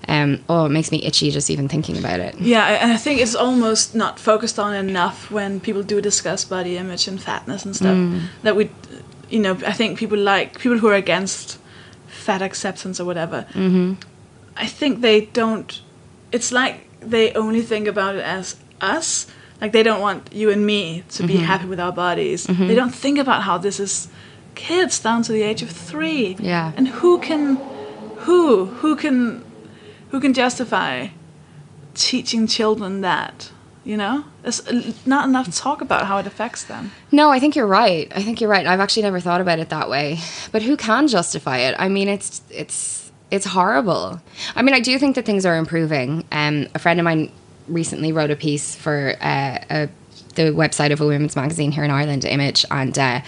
[0.08, 2.34] Um, oh, it makes me itchy just even thinking about it.
[2.40, 6.78] Yeah, and I think it's almost not focused on enough when people do discuss body
[6.78, 8.22] image and fatness and stuff mm.
[8.42, 8.70] that we
[9.30, 11.58] you know, I think people like people who are against
[12.06, 13.46] fat acceptance or whatever.
[13.52, 13.94] Mm-hmm.
[14.56, 15.80] I think they don't.
[16.32, 19.26] It's like they only think about it as us.
[19.60, 21.44] Like they don't want you and me to be mm-hmm.
[21.44, 22.46] happy with our bodies.
[22.46, 22.68] Mm-hmm.
[22.68, 24.08] They don't think about how this is
[24.54, 26.36] kids down to the age of three.
[26.38, 26.72] Yeah.
[26.76, 27.56] And who can,
[28.18, 29.44] who who can,
[30.10, 31.08] who can justify
[31.94, 33.50] teaching children that?
[33.88, 34.22] you know?
[34.42, 34.62] There's
[35.06, 36.92] not enough talk about how it affects them.
[37.10, 38.12] No i think you're right.
[38.14, 38.66] I think you're right.
[38.66, 40.18] I've actually never thought about it that way.
[40.52, 41.74] But who can justify it?
[41.78, 44.20] I mean it's it's it's horrible.
[44.54, 46.24] I mean i do think that things are improving.
[46.30, 47.32] Um, a friend of mine
[47.66, 49.88] recently wrote a piece for uh, a,
[50.34, 53.20] the website of a women's magazine here in ireland image and uh,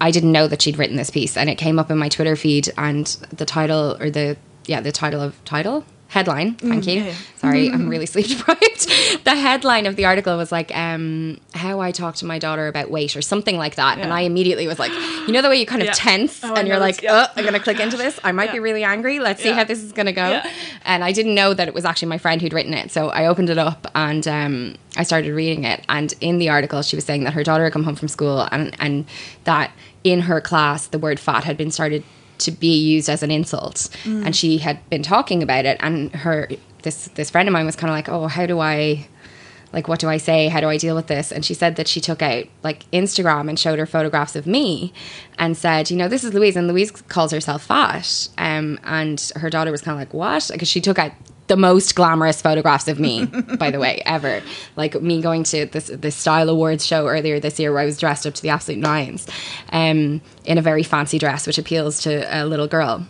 [0.00, 2.36] I didn't know that she'd written this piece, and it came up in my Twitter
[2.36, 4.36] feed, and the title or the
[4.66, 6.54] yeah the title of title headline.
[6.54, 7.02] Thank mm, you.
[7.04, 7.14] Yeah.
[7.36, 8.88] Sorry, I'm really sleep deprived.
[9.24, 12.90] the headline of the article was like, um, "How I talk to my daughter about
[12.90, 14.04] weight" or something like that, yeah.
[14.04, 15.92] and I immediately was like, you know, the way you kind of yeah.
[15.92, 18.18] tense oh, and you're like, "Oh, I'm gonna click into this.
[18.24, 19.20] I might be really angry.
[19.20, 20.42] Let's see how this is gonna go."
[20.84, 23.26] And I didn't know that it was actually my friend who'd written it, so I
[23.26, 25.84] opened it up and um, I started reading it.
[25.88, 28.48] And in the article, she was saying that her daughter had come home from school
[28.50, 29.04] and and
[29.44, 29.70] that
[30.04, 32.02] in her class the word fat had been started
[32.38, 33.88] to be used as an insult.
[34.04, 34.26] Mm.
[34.26, 36.48] And she had been talking about it, and her
[36.82, 39.06] this this friend of mine was kind of like, "Oh, how do I?"
[39.70, 40.48] Like, what do I say?
[40.48, 41.30] How do I deal with this?
[41.30, 44.94] And she said that she took out like Instagram and showed her photographs of me
[45.38, 46.56] and said, you know, this is Louise.
[46.56, 48.30] And Louise calls herself fat.
[48.38, 50.48] Um, and her daughter was kind of like, what?
[50.50, 51.12] Because she took out
[51.48, 53.24] the most glamorous photographs of me,
[53.58, 54.42] by the way, ever.
[54.76, 57.98] Like me going to this this style awards show earlier this year where I was
[57.98, 59.26] dressed up to the absolute nines,
[59.72, 63.06] um, in a very fancy dress, which appeals to a little girl.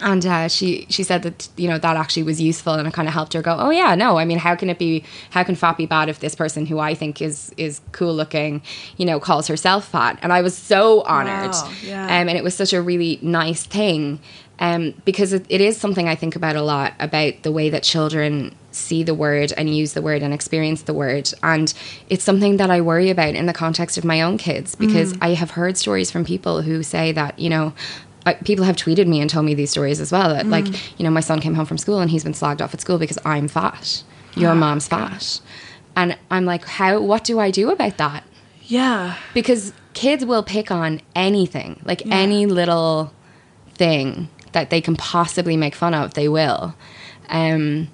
[0.00, 3.06] and uh, she she said that you know that actually was useful and it kind
[3.06, 5.54] of helped her go oh yeah no I mean how can it be how can
[5.54, 8.60] fat be bad if this person who I think is is cool looking
[8.96, 12.04] you know calls herself fat and I was so honored Wow, yeah.
[12.06, 14.18] um, and it was such a really nice thing
[14.58, 17.82] um, because it, it is something I think about a lot about the way that
[17.82, 21.32] children see the word and use the word and experience the word.
[21.42, 21.72] And
[22.08, 25.18] it's something that I worry about in the context of my own kids because mm.
[25.22, 27.72] I have heard stories from people who say that you know
[28.26, 30.98] I, people have tweeted me and told me these stories as well that like mm.
[30.98, 32.98] you know my son came home from school and he's been slagged off at school
[32.98, 34.02] because I'm fat.
[34.36, 35.40] Your ah, mom's fat.
[35.96, 38.24] And I'm like how what do I do about that?
[38.66, 39.16] Yeah.
[39.34, 43.12] because kids will pick on anything like any little
[43.74, 46.74] thing that they can possibly make fun of they will
[47.28, 47.88] um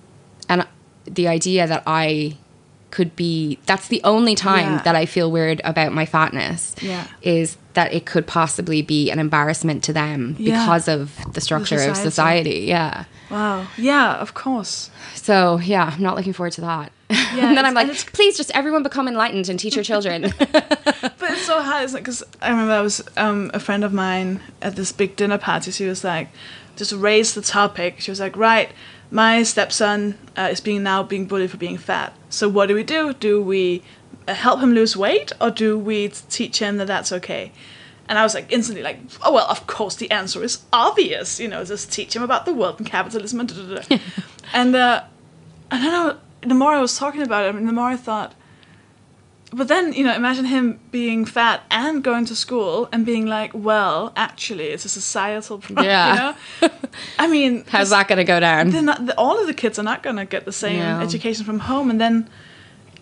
[0.49, 0.67] and
[1.05, 2.37] the idea that i
[2.91, 4.83] could be that's the only time Yeah.
[4.83, 7.07] that i feel weird about my fatness Yeah.
[7.23, 10.59] is that it could possibly be an embarrassment to them Yeah.
[10.59, 12.03] because of the structure of society.
[12.11, 13.67] society yeah Wow.
[13.79, 14.91] Yeah, of course.
[15.15, 18.51] so yeah i'm not looking forward to that Yeah, and then i'm like please just
[18.57, 20.19] everyone become enlightened and teach your children
[21.41, 22.03] it's so hard, isn't it?
[22.03, 25.71] Because I remember I was um, a friend of mine at this big dinner party.
[25.71, 26.29] She was like,
[26.77, 28.01] just raised the topic.
[28.01, 28.71] She was like, right,
[29.11, 32.13] my stepson uh, is being now being bullied for being fat.
[32.29, 33.15] So what do we do?
[33.15, 33.83] Do we
[34.29, 37.53] uh, help him lose weight, or do we teach him that that's okay?
[38.09, 41.41] And I was like instantly like, oh well, of course the answer is obvious.
[41.41, 43.99] You know, just teach him about the world and capitalism and da, da, da.
[44.53, 45.05] and uh,
[45.71, 47.97] and then I, the more I was talking about it, I mean, the more I
[47.97, 48.35] thought,
[49.53, 53.51] but then you know, imagine him being fat and going to school and being like,
[53.53, 55.85] well, actually, it's a societal problem.
[55.87, 56.37] Yeah.
[56.63, 56.75] You know,
[57.19, 60.03] I mean, how's that going to go down not, all of the kids are not
[60.03, 61.01] going to get the same No.
[61.01, 62.29] education from home and then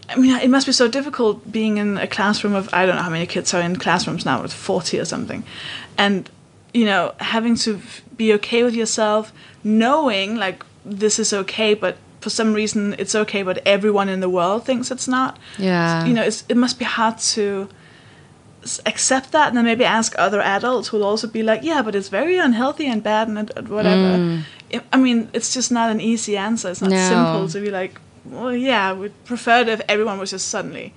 [0.08, 3.02] i mean it must be so difficult being in a classroom of i don't know
[3.02, 5.44] how many kids are in classrooms now with 40 or something
[5.98, 6.30] and
[6.72, 7.80] you know having to
[8.16, 9.32] be okay with yourself
[9.64, 14.28] knowing like this is okay but for some reason it's okay but everyone in the
[14.28, 16.04] world thinks it's not Yeah.
[16.04, 17.68] you know it's, it must be hard to
[18.84, 22.08] accept that and then maybe ask other adults who'll also be like yeah but it's
[22.08, 24.42] very unhealthy and bad and, and whatever
[24.74, 26.94] I- i mean it's just not an easy answer it's not Mm.
[26.94, 27.08] No.
[27.08, 30.92] simple to be like well yeah we'd prefer it if everyone was just suddenly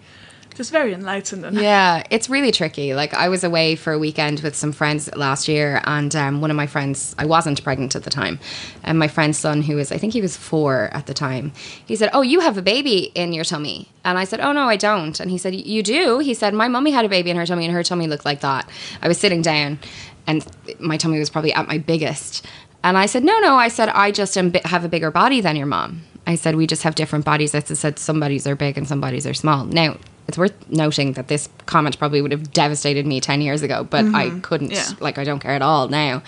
[0.56, 2.94] just very enlightened Yeah, it's really tricky.
[2.94, 6.52] Like I was away for a weekend with some friends last year, and um, one
[6.52, 8.40] of my friends, I wasn't pregnant at the time,
[8.84, 11.52] and my friend's son, who was, I think he was four at the time,
[11.86, 14.68] he said, "Oh, you have a baby in your tummy," and I said, "Oh no,
[14.68, 17.38] I don't," and he said, "You do?" He said, "My mummy had a baby in
[17.38, 18.70] her tummy, and her tummy looked like that."
[19.02, 19.80] I was sitting down,
[20.28, 20.46] and
[20.80, 22.46] my tummy was probably at my biggest,
[22.84, 25.56] and I said, "No, no," I said, "I just am, have a bigger body than
[25.56, 28.78] your mom." I said, "We just have different bodies." I said, "Some bodies are big
[28.78, 32.54] and some bodies are small." Now it's worth noting that this comment probably would have
[32.54, 34.72] devastated me 10 years ago but i couldn't.
[34.72, 34.86] Yeah.
[35.02, 36.22] like i don't care at all now.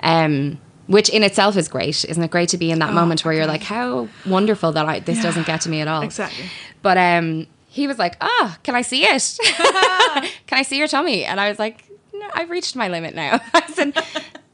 [0.00, 2.04] Um which in itself is great.
[2.04, 4.98] Isn't it great to be in that moment where you're like how wonderful that I,
[5.00, 5.22] this Yeah.
[5.22, 6.02] doesn't get to me at all.
[6.02, 6.44] Exactly.
[6.82, 9.38] but um he was like ah can i see it?
[10.46, 11.24] Can i see your tummy?
[11.24, 13.40] And i was like no i've reached my limit now.
[13.54, 13.94] I said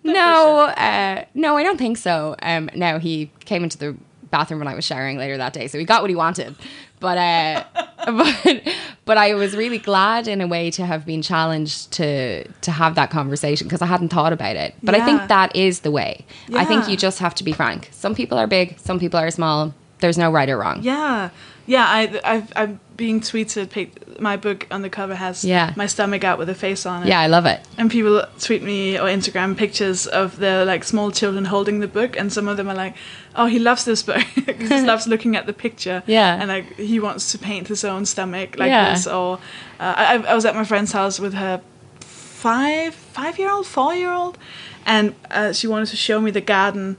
[0.04, 2.36] no uh, no i don't think so.
[2.42, 3.96] Um now he came into the
[4.32, 6.56] bathroom when i was showering later that day so he got what he wanted
[6.98, 7.64] but uh
[8.06, 8.62] but
[9.04, 12.94] but I was really glad in a way to have been challenged to to have
[12.96, 14.74] that conversation because I hadn't thought about it.
[14.82, 16.24] But I think that is the way.
[16.54, 17.88] I think you just have to be frank.
[17.92, 19.74] Some people are big, some people are small.
[20.00, 20.82] There's no right or wrong.
[20.82, 21.30] Yeah,
[21.66, 21.84] yeah.
[21.86, 24.20] I, I've, I'm being tweeted.
[24.20, 25.72] My book on the cover has Yeah.
[25.76, 27.08] my stomach out with a face on it.
[27.08, 27.60] Yeah, I love it.
[27.78, 32.16] And people tweet me or Instagram pictures of their like small children holding the book,
[32.16, 32.94] and some of them are like,
[33.34, 34.18] "Oh, he loves this book.
[34.34, 36.02] he just loves looking at the picture.
[36.06, 36.36] Yeah.
[36.40, 38.92] and like he wants to paint his own stomach like Yeah.
[38.94, 39.38] this." Or
[39.80, 41.60] uh, I, I was at my friend's house with her
[42.00, 44.38] five five year old, four year old,
[44.86, 46.96] and uh, she wanted to show me the garden.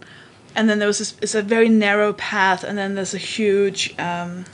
[0.55, 1.15] And then there was this.
[1.21, 4.45] It's a very narrow path, and then there's a huge um,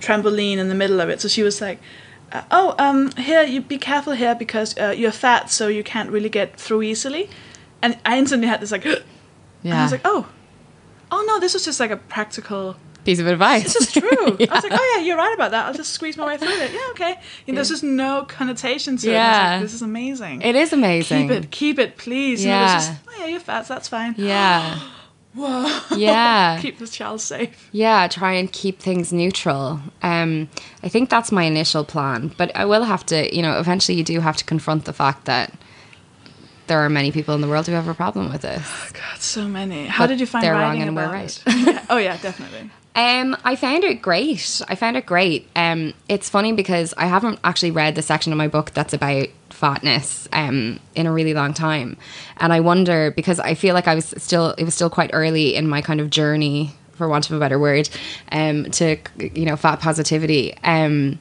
[0.00, 1.20] trampoline in the middle of it.
[1.20, 1.78] So she was like,
[2.32, 6.10] uh, "Oh, um, here, you be careful here because uh, you're fat, so you can't
[6.10, 7.28] really get through easily."
[7.82, 9.02] And I instantly had this like, and
[9.64, 10.26] I was like, "Oh,
[11.10, 12.76] oh no, this was just like a practical.
[13.02, 13.64] Piece of advice.
[13.74, 14.08] This is true."
[14.50, 15.66] I was like, "Oh yeah, you're right about that.
[15.66, 16.70] I'll just squeeze my way through it.
[16.72, 19.16] Yeah, okay." You know, there's just no connotation to it.
[19.16, 20.42] I was like, this is amazing.
[20.42, 21.28] it is amazing.
[21.28, 22.42] Keep it, keep it, please.
[22.42, 22.74] You know, Yeah.
[22.74, 24.14] just, oh yeah, you're fat, so that's fine.
[24.16, 24.80] Yeah.
[25.34, 25.80] Whoa.
[25.96, 26.58] Yeah.
[26.62, 27.68] keep this child safe.
[27.72, 29.80] Yeah, try and keep things neutral.
[30.02, 30.48] Um,
[30.82, 34.04] I think that's my initial plan, but I will have to, you know, eventually you
[34.04, 35.52] do have to confront the fact that
[36.66, 38.92] there are many people in the world who have a problem with this.
[38.92, 39.86] God, so many.
[39.86, 41.42] How But did you find they're wrong and we're right.
[41.46, 41.84] Yeah.
[41.90, 42.70] Oh yeah, definitely.
[42.94, 44.60] Um, I found it great.
[44.68, 45.48] I found it great.
[45.56, 49.28] Um, it's funny because I haven't actually read the section of my book that's about
[49.60, 51.96] fatness um, in a really long time,
[52.38, 55.54] and I wonder because I feel like I was still it was still quite early
[55.54, 57.90] in my kind of journey, for want of a better word,
[58.32, 60.56] um, to you know fat positivity.
[60.64, 61.18] Um,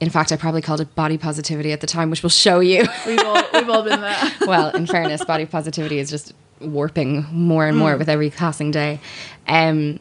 [0.00, 2.86] in fact, I probably called it body positivity at the time, which will show you.
[3.06, 4.32] We've all we've all been there.
[4.46, 9.00] well, in fairness, body positivity is just warping more and more with every passing day.
[9.48, 9.98] Um,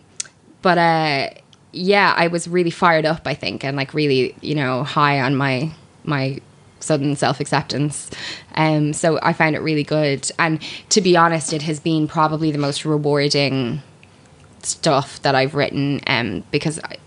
[0.62, 1.30] but uh,
[1.72, 5.36] yeah, I was really fired up, I think, and like really, you know, high on
[5.36, 5.72] my
[6.04, 6.40] my
[6.80, 8.10] sudden self acceptance.
[8.56, 12.52] Um, so I found it really good, and to be honest, it has been probably
[12.52, 13.82] the most rewarding
[14.64, 16.02] stuff that I've written.
[16.08, 16.98] Um, because I,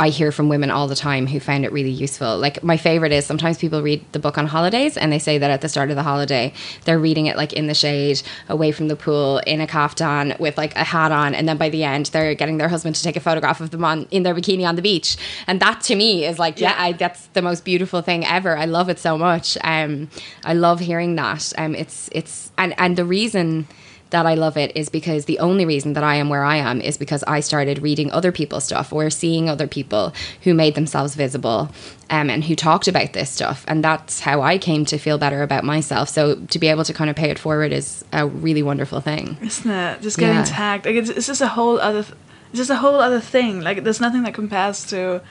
[0.00, 2.38] I hear from women all the time who found it really useful.
[2.38, 5.50] Like my favorite is sometimes people read the book on holidays and they say that
[5.50, 6.54] at the start of the holiday
[6.86, 10.56] they're reading it like in the shade, away from the pool, in a kaftan with
[10.56, 13.16] like a hat on, and then by the end they're getting their husband to take
[13.16, 15.18] a photograph of them on in their bikini on the beach.
[15.46, 16.82] And that to me is like, yeah, Yeah.
[16.82, 18.56] I, that's the most beautiful thing ever.
[18.56, 19.58] I love it so much.
[19.62, 20.08] Um,
[20.44, 21.52] I love hearing that.
[21.58, 23.66] Um, it's it's and and the reason
[24.10, 26.80] that I love it is because the only reason that I am where I am
[26.80, 31.14] is because I started reading other people's stuff or seeing other people who made themselves
[31.14, 31.70] visible
[32.10, 33.64] um, and who talked about this stuff.
[33.68, 36.08] And that's how I came to feel better about myself.
[36.08, 39.38] So to be able to kind of pay it forward is a really wonderful thing.
[39.40, 40.02] Isn't it?
[40.02, 40.44] Just getting Yeah.
[40.44, 40.86] tagged.
[40.86, 42.02] Like it's, it's just a whole other.
[42.02, 42.14] Th-
[42.50, 43.60] it's just a whole other thing.
[43.60, 45.22] Like there's nothing that compares to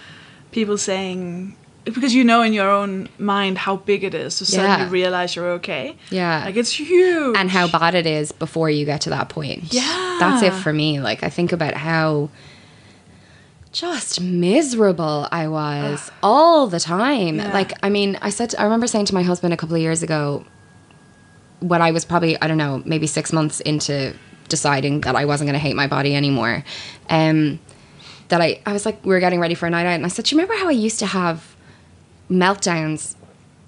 [0.51, 1.57] people saying
[1.93, 4.89] because you know in your own mind how big it is to suddenly Yeah.
[4.89, 5.95] realize you're okay.
[6.09, 6.43] Yeah.
[6.45, 7.35] Like it's huge.
[7.37, 9.73] and how bad it is before you get to that point.
[9.73, 10.17] Yeah.
[10.19, 10.99] That's it for me.
[10.99, 12.29] Like I think about how
[13.71, 17.37] just miserable I was all the time.
[17.37, 17.53] Yeah.
[17.53, 20.01] Like I mean, I said I remember saying to my husband a couple of years
[20.01, 20.43] ago
[21.59, 24.13] when I was probably I don't know, maybe 6 months into
[24.47, 26.63] deciding that I wasn't going to hate my body anymore.
[27.09, 27.59] Um
[28.29, 30.09] that I I was like we were getting ready for a night out and I
[30.09, 31.48] said, "Do you remember how I used to have
[32.29, 33.15] meltdowns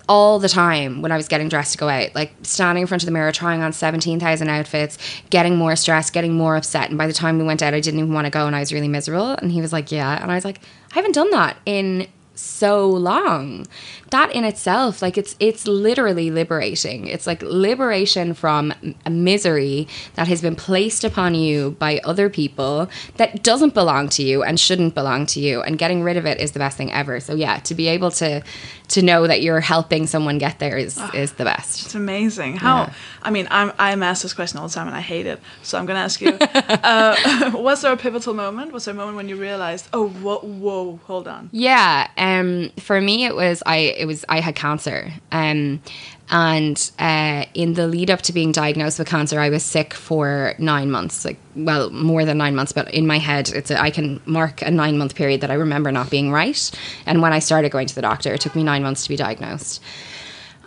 [0.09, 3.01] all the time when I was getting dressed to go out, like standing in front
[3.03, 4.97] of the mirror, trying on 17,000 outfits,
[5.29, 6.89] getting more stressed, getting more upset.
[6.89, 8.59] And by the time we went out, I didn't even want to go and I
[8.59, 9.29] was really miserable.
[9.29, 10.21] And he was like, Yeah.
[10.21, 10.59] And I was like,
[10.91, 13.65] I haven't done that in so long.
[14.09, 17.07] That in itself, like it's it's literally liberating.
[17.07, 18.73] It's like liberation from
[19.05, 24.23] a misery that has been placed upon you by other people that doesn't belong to
[24.23, 25.61] you and shouldn't belong to you.
[25.61, 27.19] And getting rid of it is the best thing ever.
[27.19, 28.43] So yeah, to be able to
[28.89, 31.85] to know that you're helping someone get there is is the best.
[31.85, 32.57] It's amazing.
[32.57, 32.83] How?
[32.83, 32.93] Yeah.
[33.21, 35.39] I mean, I'm I'm asked this question all the time, and I hate it.
[35.63, 38.73] So I'm gonna ask you: uh, Was there a pivotal moment?
[38.73, 41.49] Was there a moment when you realized, oh, whoa, whoa hold on?
[41.51, 45.81] Yeah, um, for me it was I it was I had cancer, um,
[46.29, 50.53] and uh, in the lead up to being diagnosed with cancer, I was sick for
[50.59, 53.89] nine months, like well more than nine months, but in my head it's a, I
[53.89, 56.71] can mark a nine month period that I remember not being right,
[57.07, 59.15] and when I started going to the doctor, it took me nine months to be
[59.15, 59.81] diagnosed,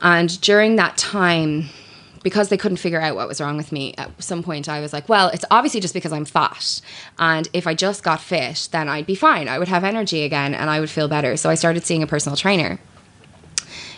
[0.03, 1.69] and during that time
[2.25, 4.93] because they couldn't figure out what was wrong with me at some point i was
[4.93, 6.81] like well it's obviously just because i'm fat.
[7.21, 9.47] And if i just got fit then i'd be fine.
[9.47, 11.37] I would have energy again and i would feel better.
[11.37, 12.81] So i started seeing a personal trainer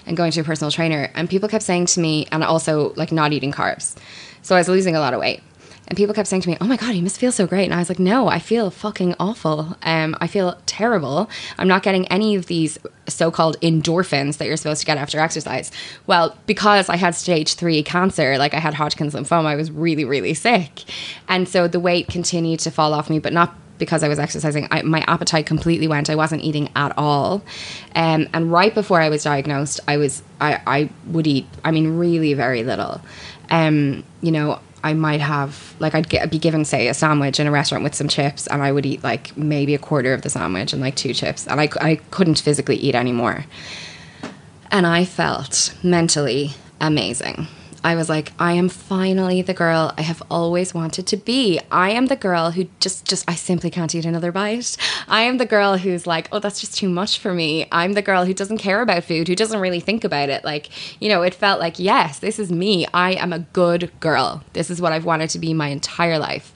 [0.05, 1.11] and going to a personal trainer.
[1.15, 3.97] And people kept saying to me and also like not eating carbs.
[4.43, 5.41] So i was losing a lot of weight
[5.89, 7.75] and people kept saying to me, "Oh my god, you must feel so great." And
[7.75, 9.77] I was like, "No, I feel fucking awful.
[9.83, 11.31] Um, I feel terrible.
[11.59, 15.71] I'm not getting any of these so-called endorphins that you're supposed to get after exercise."
[16.07, 20.05] Well, because I had stage three cancer, like I had Hodgkin's lymphoma, I was really,
[20.05, 20.85] really sick,
[21.29, 24.69] and so the weight continued to fall off me, but not because I was exercising.
[24.71, 26.09] I, my appetite completely went.
[26.09, 27.43] I wasn't eating at all,
[27.95, 31.47] um, and right before I was diagnosed, I was I, I would eat.
[31.65, 33.01] I mean, really very little.
[33.51, 37.49] Um, you know, I might have like I'd get, be given say a sandwich in
[37.49, 40.31] a restaurant with some chips, and I would eat like maybe a quarter of the
[40.31, 43.47] sandwich and like two chips, and I I couldn't physically eat anymore.
[44.71, 47.49] And I felt mentally amazing.
[47.87, 51.61] I was like, I am finally the girl I have always wanted to be.
[51.71, 54.77] I am the girl who just, just, I simply can't eat another bite.
[55.07, 57.69] I am the girl who's like, oh, that's just too much for me.
[57.71, 60.45] I'm the girl who doesn't care about food, who doesn't really think about it.
[60.45, 60.69] Like,
[61.01, 62.89] you know, it felt like, yes, this is me.
[62.93, 64.43] I am a good girl.
[64.53, 66.53] This is what I've wanted to be my entire life.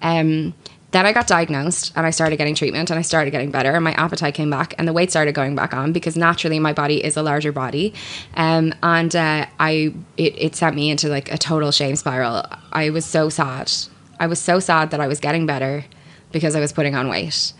[0.00, 0.54] Um,
[0.90, 3.84] then I got diagnosed and I started getting treatment and I started getting better and
[3.84, 7.04] my appetite came back and the weight started going back on because naturally my body
[7.04, 7.92] is a larger body.
[8.34, 12.44] Um, and uh, I it, it sent me into like a total shame spiral.
[12.72, 13.70] I was so sad.
[14.18, 15.84] I was so sad that I was getting better
[16.32, 17.52] because I was putting on weight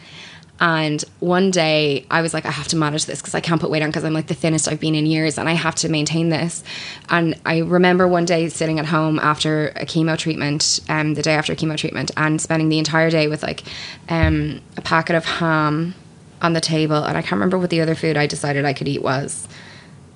[0.61, 3.71] and one day I was like, I have to manage this because I can't put
[3.71, 5.89] weight on because I'm like the thinnest I've been in years and I have to
[5.89, 6.65] maintain this.
[7.09, 11.35] And I remember one day sitting at home after a chemo treatment, um, the day
[11.35, 13.63] after a chemo treatment, and spending the entire day with like
[14.09, 15.95] um, a packet of ham
[16.43, 17.05] on the table.
[17.05, 19.47] And I can't remember what the other food I decided I could eat was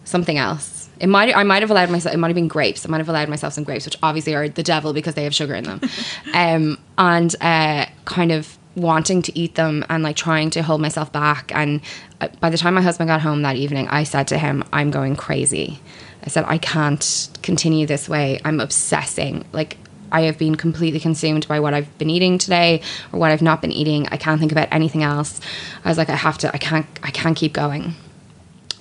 [0.04, 0.88] something else.
[0.98, 2.14] It might I might have allowed myself.
[2.14, 2.86] It might have been grapes.
[2.86, 5.34] I might have allowed myself some grapes, which obviously are the devil because they have
[5.34, 5.80] sugar in them,
[6.34, 11.12] um, and uh, kind of wanting to eat them and like trying to hold myself
[11.12, 11.52] back.
[11.54, 11.80] And
[12.20, 14.90] uh, by the time my husband got home that evening, I said to him, "I'm
[14.90, 15.80] going crazy."
[16.24, 18.40] I said, "I can't continue this way.
[18.44, 19.44] I'm obsessing.
[19.52, 19.76] Like
[20.10, 23.60] I have been completely consumed by what I've been eating today or what I've not
[23.60, 24.06] been eating.
[24.10, 25.40] I can't think about anything else.
[25.84, 26.54] I was like, I have to.
[26.54, 26.86] I can't.
[27.02, 27.94] I can't keep going."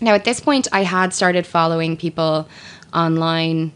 [0.03, 2.49] Now, at this point, I had started following people
[2.91, 3.71] online,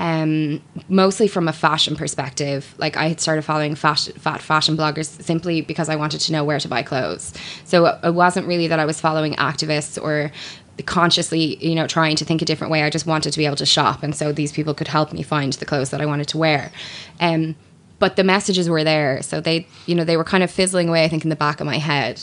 [0.00, 2.74] um, mostly from a fashion perspective.
[2.78, 6.42] Like, I had started following fashion, fat fashion bloggers simply because I wanted to know
[6.42, 7.34] where to buy clothes.
[7.66, 10.32] So it wasn't really that I was following activists or
[10.86, 12.82] consciously, you know, trying to think a different way.
[12.82, 15.22] I just wanted to be able to shop, and so these people could help me
[15.22, 16.72] find the clothes that I wanted to wear.
[17.20, 17.54] Um,
[17.98, 21.04] but the messages were there, so they, you know, they were kind of fizzling away.
[21.04, 22.22] I think in the back of my head.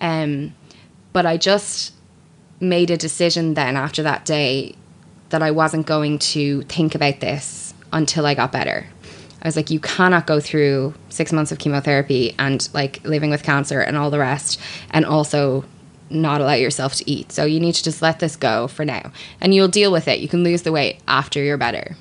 [0.00, 0.54] Um,
[1.12, 1.92] but I just
[2.60, 4.76] made a decision then after that day
[5.30, 8.86] that I wasn't going to think about this until I got better.
[9.42, 13.42] I was like, you cannot go through six months of chemotherapy and like living with
[13.42, 14.60] cancer and all the rest,
[14.90, 15.64] and also
[16.08, 17.32] not allow yourself to eat.
[17.32, 20.20] So you need to just let this go for now, and you'll deal with it.
[20.20, 21.96] You can lose the weight after you're better.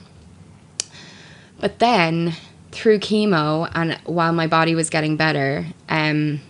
[1.60, 2.34] But then
[2.72, 6.42] through chemo and while my body was getting better, um,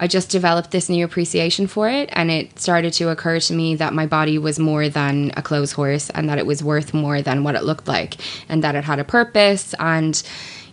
[0.00, 3.76] I just developed this new appreciation for it, and it started to occur to me
[3.76, 7.20] that my body was more than a clothes horse, and that it was worth more
[7.20, 8.16] than what it looked like,
[8.48, 9.74] and that it had a purpose.
[9.78, 10.20] And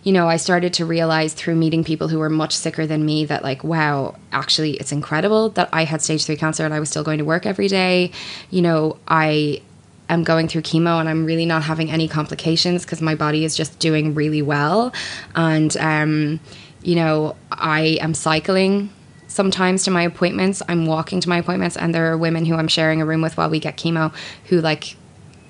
[0.04, 3.26] you know, I started to realize through meeting people who were much sicker than me
[3.26, 6.88] that, like, wow, actually, it's incredible that I had stage three cancer and I was
[6.88, 8.12] still going to work every day.
[8.48, 9.60] You know, I
[10.08, 13.56] am going through chemo and I'm really not having any complications because my body is
[13.56, 14.94] just doing really well.
[15.34, 16.40] And, um,
[16.82, 18.90] you know, I am cycling
[19.28, 20.62] sometimes to my appointments.
[20.68, 23.36] I'm walking to my appointments, and there are women who I'm sharing a room with
[23.36, 24.12] while we get chemo
[24.46, 24.96] who like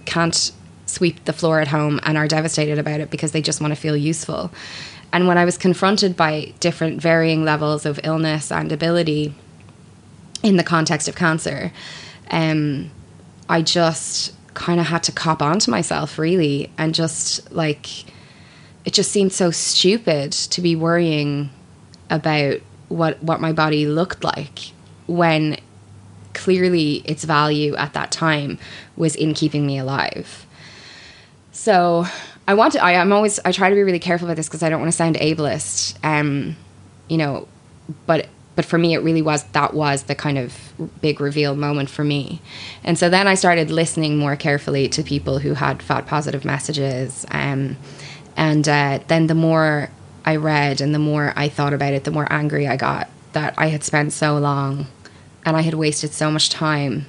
[0.04, 0.52] can't
[0.86, 3.80] sweep the floor at home and are devastated about it because they just want to
[3.80, 4.50] feel useful.
[5.12, 9.34] And when I was confronted by different varying levels of illness and ability
[10.42, 11.72] in the context of cancer,
[12.30, 12.90] um,
[13.48, 18.04] I just kind of had to cop onto myself really and just like
[18.84, 21.50] it just seemed so stupid to be worrying
[22.10, 24.72] about what what my body looked like
[25.06, 25.56] when
[26.34, 28.58] clearly its value at that time
[28.96, 30.46] was in keeping me alive.
[31.52, 32.06] So
[32.46, 32.82] I want to.
[32.82, 33.38] I, am always.
[33.44, 35.96] I try to be really careful about this because I don't want to sound ableist.
[36.04, 36.56] Um,
[37.08, 37.48] you know,
[38.06, 40.56] but but for me, it really was that was the kind of
[41.00, 42.40] big reveal moment for me.
[42.84, 47.26] And so then I started listening more carefully to people who had fat positive messages.
[47.30, 47.76] Um,
[48.36, 49.90] and uh, then the more
[50.28, 53.54] I read and the more I thought about it, the more angry I got that
[53.56, 54.86] I had spent so long
[55.46, 57.06] and I had wasted so much time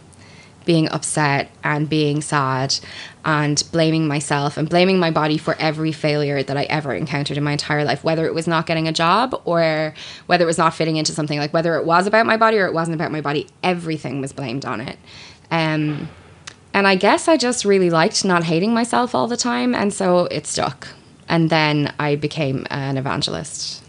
[0.63, 2.79] being upset and being sad
[3.25, 7.43] and blaming myself and blaming my body for every failure that I ever encountered in
[7.43, 9.93] my entire life, whether it was not getting a job or
[10.27, 12.67] whether it was not fitting into something, like whether it was about my body or
[12.67, 14.97] it wasn't about my body, everything was blamed on it.
[15.51, 16.07] Um,
[16.73, 20.27] and I guess I just really liked not hating myself all the time, and so
[20.27, 20.87] it stuck.
[21.29, 23.83] And then I became an evangelist.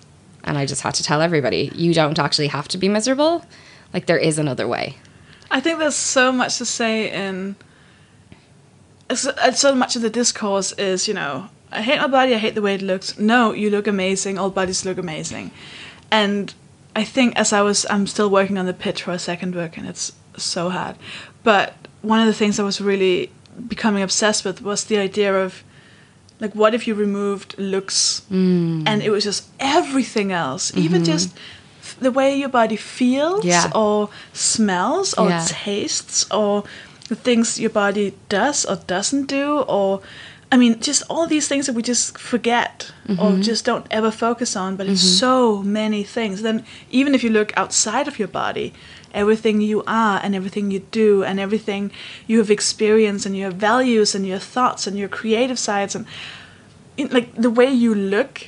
[0.45, 3.45] And I just had to tell everybody you don't actually have to be miserable.
[3.93, 4.97] Like, there is another way.
[5.51, 7.57] I think there's so much to say in.
[9.13, 12.63] So much of the discourse is, you know, I hate my body, I hate the
[12.63, 13.19] way it looks.
[13.19, 15.51] No, you look amazing, all bodies look amazing.
[16.13, 16.55] And
[16.95, 19.77] I think as I was, I'm still working on the pitch for a second book,
[19.77, 20.95] and it's so hard.
[21.43, 23.33] But one of the things I was really
[23.67, 25.65] becoming obsessed with was the idea of
[26.41, 28.83] like what if you removed looks Mm.
[28.87, 31.29] and it was just everything else even just
[32.01, 33.49] the way your body feels Mm-hmm.
[33.49, 33.71] Yeah.
[33.75, 35.45] or smells or Yeah.
[35.49, 36.65] tastes or
[37.09, 40.01] the things your body does or doesn't do or
[40.53, 43.41] i mean just all these things that we just forget or Mm-hmm.
[43.43, 47.51] just don't ever focus on but it's so many things then even if you look
[47.57, 48.73] outside of your body
[49.13, 51.91] everything you are and everything you do and everything
[52.29, 56.07] you have experienced and your values and your thoughts and your creative sides and
[57.11, 58.47] like the way you look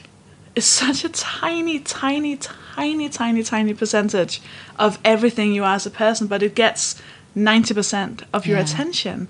[0.55, 4.41] is such a tiny tiny tiny tiny tiny percentage
[4.79, 7.01] of everything you are as a person but it gets
[7.35, 8.65] 90% of your Yeah.
[8.65, 9.29] attention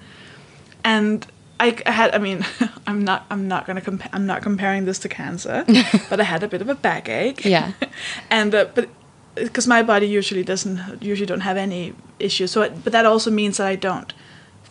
[0.85, 1.27] and
[1.67, 2.39] I, I had I mean
[2.89, 5.65] I'm not I'm not gonna compa- I'm not comparing this to cancer
[6.11, 7.73] but I had a bit of a backache Yeah.
[8.31, 8.89] and uh, but
[9.35, 10.79] because my body usually doesn't
[11.11, 14.13] usually don't have any issues so it, but that also means that I don't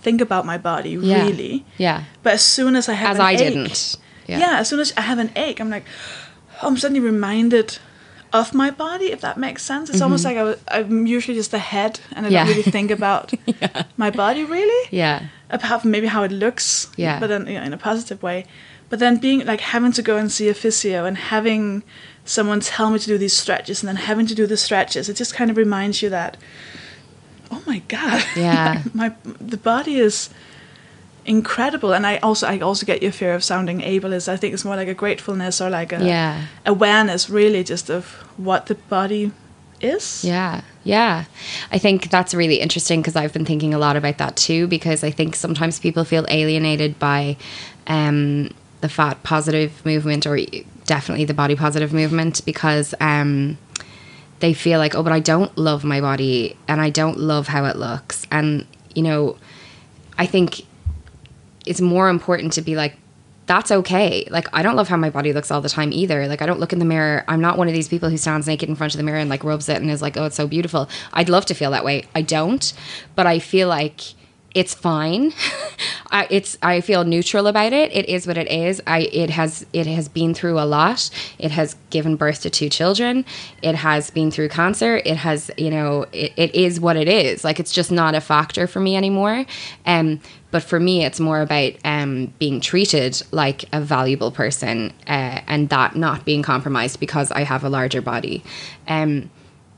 [0.04, 1.26] think about my body Yeah.
[1.26, 2.04] really Yeah.
[2.24, 3.98] but as soon as I have As an I ache, didn't.
[4.28, 4.60] yeah.
[4.60, 5.86] as soon as I have an ache, I'm like,
[6.62, 7.80] oh, I'm suddenly reminded
[8.34, 9.90] of my body, if that makes sense.
[9.92, 12.34] It's almost like I was, I'm usually just the head and I Mm-hmm.
[12.34, 12.46] Yeah.
[12.46, 13.34] don't really think about
[13.98, 14.88] my body really.
[14.92, 15.20] Yeah.
[15.52, 16.90] Apart from maybe how it looks.
[16.98, 17.20] Yeah.
[17.20, 18.46] But then you know, in a positive way.
[18.90, 21.84] But then being like having to go and see a physio and having
[22.26, 25.16] someone tell me to do these stretches and then having to do the stretches, it
[25.16, 26.38] just kind of reminds you that
[27.52, 28.24] oh my god.
[28.36, 28.82] Yeah.
[28.94, 30.30] my the body is
[31.26, 34.28] incredible and I also I also get your fear of sounding ableist.
[34.28, 36.46] I think it's more like a gratefulness or like a Yeah.
[36.66, 38.06] awareness really just of
[38.38, 39.32] what the body
[39.84, 40.24] is.
[40.24, 41.26] Yeah, yeah.
[41.72, 44.68] I think that's really interesting because I've been thinking a lot about that too.
[44.68, 47.38] Because I think sometimes people feel alienated by
[47.88, 48.52] um,
[48.82, 50.40] the fat positive movement or
[50.86, 53.58] definitely the body positive movement because um,
[54.40, 57.66] they feel like, oh, but I don't love my body and I don't love how
[57.66, 58.26] it looks.
[58.32, 59.38] And, you know,
[60.18, 60.66] I think
[61.66, 62.98] it's more important to be like
[63.52, 64.26] that's okay.
[64.32, 66.26] Like i don't love how my body looks all the time either.
[66.30, 67.26] Like i don't look in the mirror.
[67.28, 69.30] I'm not one of these people who stands naked in front of the mirror and
[69.30, 70.88] like rubs it and is like oh it's so beautiful.
[71.12, 72.06] I'd love to feel that way.
[72.16, 72.74] I don't
[73.16, 74.00] but i feel like
[74.54, 75.34] it's fine.
[76.12, 77.92] I, it's i feel neutral about it.
[77.94, 78.82] It is what it is.
[78.88, 81.10] I it has it has been through a lot.
[81.40, 83.26] It has given birth to two children.
[83.62, 84.98] It has been through cancer.
[84.98, 87.44] It has you know it, it is what it is.
[87.44, 89.46] Like it's just not a factor for me anymore.
[89.86, 90.20] Um
[90.52, 95.70] but for me it's more about um, being treated like a valuable person uh, and
[95.70, 98.44] that not being compromised because i have a larger body.
[98.88, 99.30] Um,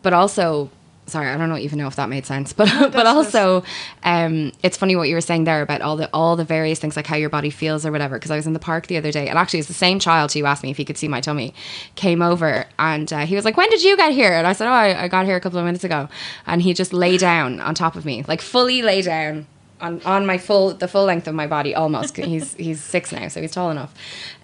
[0.01, 0.69] but also
[1.05, 3.63] sorry i don't even know if that made sense but but also
[4.03, 6.95] um, it's funny what you were saying there about all the all the various things
[6.95, 9.11] like how your body feels or whatever because i was in the park the other
[9.11, 11.19] day and actually it's the same child who asked me if he could see my
[11.19, 11.53] tummy
[11.95, 14.33] came over and uh, he was like when did you get here?
[14.33, 16.07] And i said oh I, I got here a couple of minutes ago.
[16.45, 19.47] And he just lay down on top of me like fully lay down
[19.83, 22.17] on, on my full the full length of my body almost.
[22.17, 23.93] He's he's six now so he's tall enough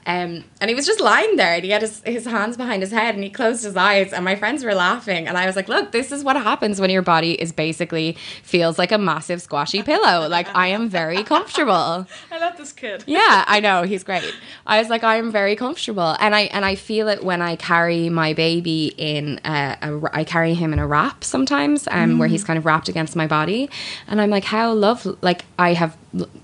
[0.05, 2.91] um, and he was just lying there and he had his, his hands behind his
[2.91, 5.67] head and he closed his eyes and my friends were laughing and I was like
[5.67, 9.83] look this is what happens when your body is basically feels like a massive squashy
[9.83, 13.03] pillow like I am very comfortable I love this kid.
[13.07, 14.33] yeah, I know he's great.
[14.65, 17.55] I was like, I am very comfortable, and I and I feel it when I
[17.55, 22.27] carry my baby in a, a I carry him in a wrap sometimes, um, where
[22.27, 23.69] he's kind of wrapped against my body,
[24.07, 25.17] and I'm like, how lovely.
[25.21, 25.97] Like I have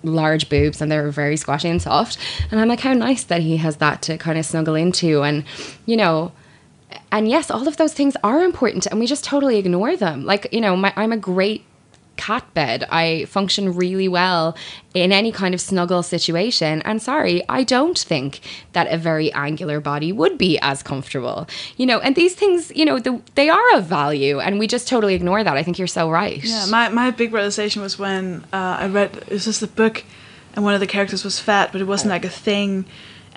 [0.04, 2.18] large boobs, and they're very squashy and soft,
[2.52, 5.44] and I'm like, how nice that he has that to kind of snuggle into, and
[5.86, 6.32] you know.
[7.12, 10.26] And yes, all of those things are important, and we just totally ignore them.
[10.26, 11.66] Like, you know, my, I'm a great
[12.18, 12.86] cat bed.
[12.90, 14.56] I function really well
[14.94, 16.82] in any kind of snuggle situation.
[16.84, 18.40] And sorry, I don't think
[18.74, 21.48] that a very angular body would be as comfortable.
[21.78, 24.88] You know, and these things, you know, the, they are of value, and we just
[24.88, 25.58] totally ignore that.
[25.58, 26.44] I think you're so right.
[26.44, 30.04] Yeah, my, my big realization was when uh, I read it was just a book,
[30.56, 32.86] and one of the characters was fat, but it wasn't like a thing.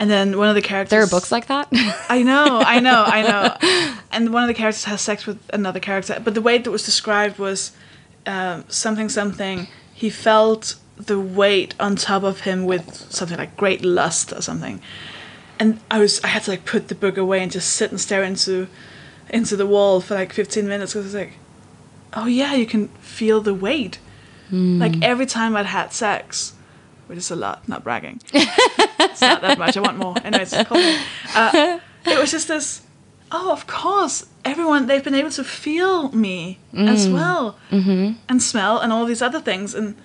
[0.01, 0.91] And then one of the characters.
[0.91, 1.69] there are books like that.
[2.09, 3.95] I know, I know, I know.
[4.11, 6.83] And one of the characters has sex with another character, but the way that was
[6.83, 7.73] described was
[8.29, 9.67] um, something something.
[9.93, 14.81] He felt the weight on top of him with something like great lust or something.
[15.59, 18.01] And I was, I had to like put the book away and just sit and
[18.01, 18.69] stare into,
[19.31, 21.39] into the wall for like fifteen minutes because I was like,
[22.13, 23.99] oh yeah, you can feel the weight.
[24.51, 26.55] Like every time I'd had sex,
[27.07, 28.21] which is a lot, not bragging.
[28.33, 29.77] it's not that much.
[29.77, 30.15] I want more.
[30.25, 30.55] Anyways.
[31.35, 32.81] Uh, it was just this.
[33.31, 37.13] Oh, of course, everyone they've been able to feel me as mm.
[37.15, 38.19] well, mm-hmm.
[38.29, 39.75] and smell and all these other things.
[39.75, 39.97] And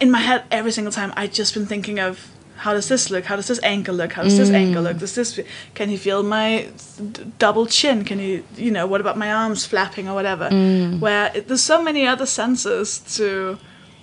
[0.00, 3.24] in my head, every single time, I'd just been thinking of how does this look?
[3.24, 4.12] How does this ankle look?
[4.12, 4.54] How does this mm.
[4.54, 4.98] ankle look?
[4.98, 5.40] Does this?
[5.74, 6.68] Can you feel my
[7.12, 8.04] d- double chin?
[8.04, 10.50] Can you, you know, what about my arms flapping or whatever?
[10.50, 11.00] Mm.
[11.00, 13.58] Where it, there's so many other senses to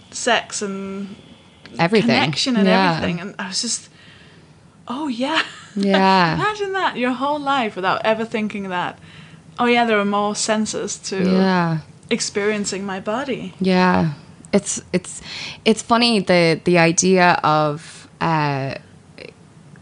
[0.09, 1.15] sex and
[1.77, 2.09] Everything.
[2.09, 2.95] connection and Yeah.
[2.95, 3.19] everything.
[3.19, 3.89] And I was just,
[4.87, 5.43] oh yeah,
[5.77, 6.33] Yeah.
[6.41, 8.97] Imagine that your whole life without ever thinking that.
[9.59, 11.77] Oh yeah, there are more senses to Yeah.
[12.09, 13.53] experiencing my body.
[13.59, 14.13] Yeah,
[14.51, 15.21] it's it's
[15.65, 18.75] it's funny the the idea of uh,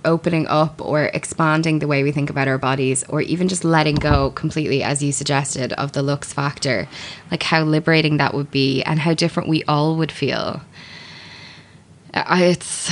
[0.03, 3.95] opening up or expanding the way we think about our bodies, or even just letting
[3.95, 6.87] go completely, as you suggested, of the looks factor.
[7.31, 10.61] Like how liberating that would be, and how different we all would feel.
[12.13, 12.91] I- It's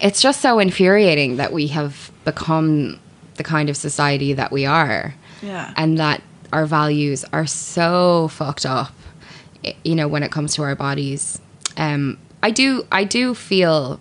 [0.00, 2.98] it's just so infuriating that we have become
[3.36, 5.14] the kind of society that we are.
[5.42, 5.72] Yeah.
[5.76, 6.20] and that
[6.52, 8.92] our values are so fucked up
[9.84, 11.40] you know when it comes to our bodies.
[11.76, 14.00] Um i do i do feel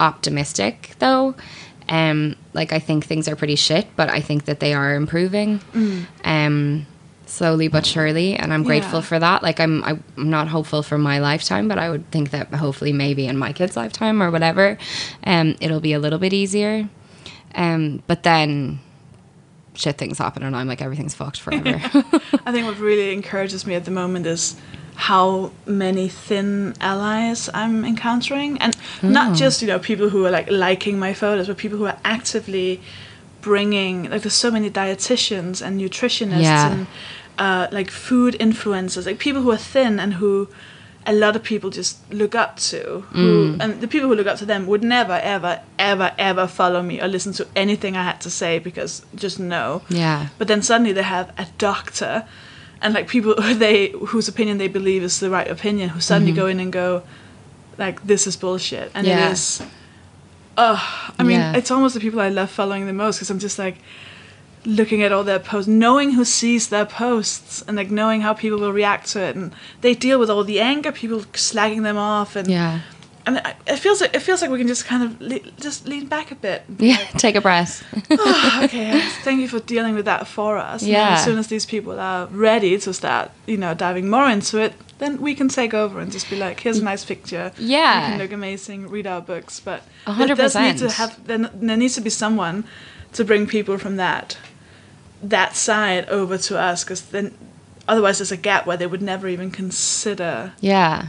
[0.00, 1.34] optimistic though.
[1.88, 5.60] Um like i think things are pretty shit but i think that they are improving.
[6.24, 6.86] Um
[7.26, 9.04] slowly but surely and i'm grateful Yeah.
[9.04, 9.42] for that.
[9.42, 13.26] Like i'm i'm not hopeful for my lifetime but i would think that hopefully maybe
[13.26, 14.78] in my kids lifetime or whatever
[15.24, 16.88] um it'll be a little bit easier
[17.56, 18.78] um but then
[19.74, 21.68] shit things happen and I'm like everything's fucked forever.
[22.46, 24.56] I think what really encourages me at the moment is
[24.94, 30.50] how many thin allies I'm encountering, and not just you know people who are like
[30.50, 32.80] liking my photos, but people who are actively
[33.42, 36.72] bringing like there's so many dietitians and nutritionists Yeah.
[36.72, 36.86] and
[37.38, 40.48] uh, like food influencers, like people who are thin and who
[41.08, 43.00] a lot of people just look up to.
[43.12, 46.82] Who and the people who look up to them would never, ever, ever, ever follow
[46.82, 49.82] me or listen to anything I had to say because just no.
[49.88, 50.28] Yeah.
[50.38, 52.26] But then suddenly they have a doctor
[52.82, 56.32] and like people who they whose opinion they believe is the right opinion who suddenly
[56.32, 57.02] go in and go
[57.78, 59.18] like this is bullshit and Mm-hmm.
[59.18, 59.28] Yeah.
[59.28, 59.62] it is
[60.58, 61.56] oh i mean Yeah.
[61.56, 63.76] it's almost the people i love following the most because i'm just like
[64.66, 68.58] looking at all their posts knowing who sees their posts and like knowing how people
[68.58, 72.34] will react to it and they deal with all the anger people slagging them off
[72.36, 72.80] and yeah.
[73.26, 76.06] and it feels like it feels like we can just kind of le- just lean
[76.06, 76.96] back a bit Yeah.
[77.16, 77.84] Take a breath.
[78.10, 80.82] oh, okay, thank you for dealing with that for us.
[80.82, 81.14] Yeah.
[81.14, 84.74] as soon as these people are ready to start, you know, diving more into it,
[84.98, 87.52] then we can take over and just be like, here's a nice picture.
[87.58, 88.00] Yeah.
[88.02, 89.60] You can look amazing, read our books.
[89.60, 92.64] But A hundred there does need to have, there, there needs to be someone
[93.12, 94.36] to bring people from that,
[95.22, 97.34] that side over to us because then
[97.88, 100.52] otherwise there's a gap where they would never even consider.
[100.60, 101.08] Yeah.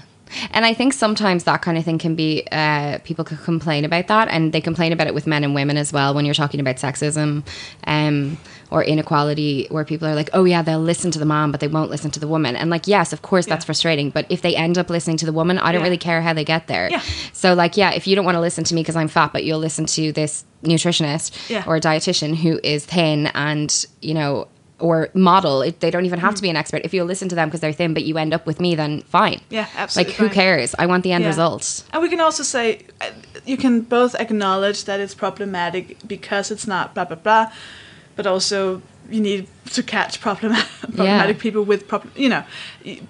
[0.52, 4.08] And I think sometimes that kind of thing can be, uh, people could complain about
[4.08, 6.60] that, and they complain about it with men and women as well when you're talking
[6.60, 7.46] about sexism
[7.86, 8.38] um,
[8.70, 11.68] or inequality, where people are like, oh, yeah, they'll listen to the man, but they
[11.68, 12.56] won't listen to the woman.
[12.56, 13.68] And, like, yes, of course, that's Yeah.
[13.68, 15.86] frustrating, but if they end up listening to the woman, I don't Yeah.
[15.86, 16.90] really care how they get there.
[16.92, 17.02] Yeah.
[17.34, 19.44] So, like, yeah, if you don't want to listen to me because I'm fat, but
[19.46, 21.32] you'll listen to this nutritionist
[21.68, 24.48] or a dietitian who is thin and, you know,
[24.80, 26.82] or model, it, they don't even have to be an expert.
[26.84, 29.02] If you listen to them because they're thin, but you end up with me, then
[29.02, 29.42] fine.
[29.50, 30.14] Yeah, absolutely.
[30.14, 30.76] Like, who cares?
[30.78, 31.30] I want the end Yeah.
[31.30, 31.84] result.
[31.94, 33.06] And we can also say uh,
[33.46, 37.52] you can both acknowledge that it's problematic because it's not blah blah blah,
[38.16, 42.12] but also you need to catch problem- problematic people with problem.
[42.16, 42.44] You know,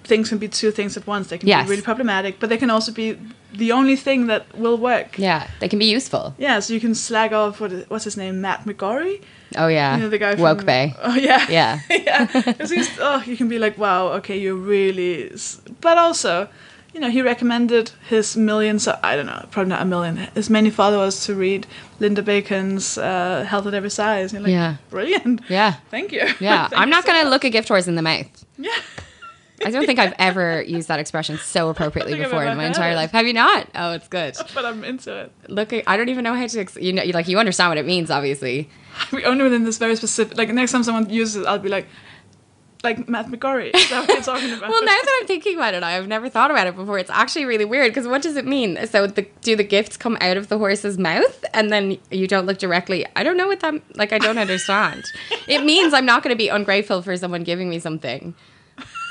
[0.04, 1.28] things can be two things at once.
[1.30, 1.66] They can Yes.
[1.66, 3.18] be really problematic, but they can also be
[3.52, 5.18] the only thing that will work.
[5.18, 6.34] Yeah, they can be useful.
[6.38, 9.22] Yeah, so you can slag off what what's his name, Matt McGorry.
[9.56, 10.96] Oh yeah, You know the guy from woke bae.
[11.02, 11.80] Oh yeah, Yeah.
[11.90, 12.26] yeah.
[12.54, 15.32] 'Cause he's, oh, you can be like, wow, okay, you're really.
[15.82, 16.50] But also,
[16.94, 18.88] you know, he recommended his millions.
[18.88, 20.18] I don't know, probably not a million.
[20.36, 21.66] His many followers to read
[22.00, 24.34] Linda Bacon's uh, Health at Every Size.
[24.34, 24.76] You're like, Yeah.
[24.90, 25.42] brilliant.
[25.50, 26.22] Yeah, Thank you.
[26.40, 26.68] yeah.
[26.68, 27.32] Thank I'm you not so gonna much.
[27.32, 28.28] look a gift horse in the mouth.
[28.58, 28.72] Yeah.
[29.66, 32.96] I don't think I've ever used that expression so appropriately before in my entire it.
[32.96, 33.10] life.
[33.12, 33.68] Have you not?
[33.74, 34.36] Oh, it's good.
[34.54, 35.32] But I'm into it.
[35.48, 36.60] Look, I don't even know how to.
[36.60, 38.70] Ex- you know, you like you understand what it means, obviously.
[39.12, 40.38] We only within this very specific.
[40.38, 41.88] Like next time someone uses it, I'll be like,
[42.84, 43.76] like Matt McGorry.
[43.76, 44.70] Is that what you're talking about?
[44.70, 47.00] Well, now that I'm thinking about it, I've never thought about it before.
[47.00, 48.86] It's actually really weird because what does it mean?
[48.88, 52.46] So, the, do the gifts come out of the horse's mouth and then you don't
[52.46, 53.06] look directly?
[53.16, 53.74] I don't know what that.
[53.96, 55.04] Like, I don't understand.
[55.48, 58.36] it means I'm not going to be ungrateful for someone giving me something.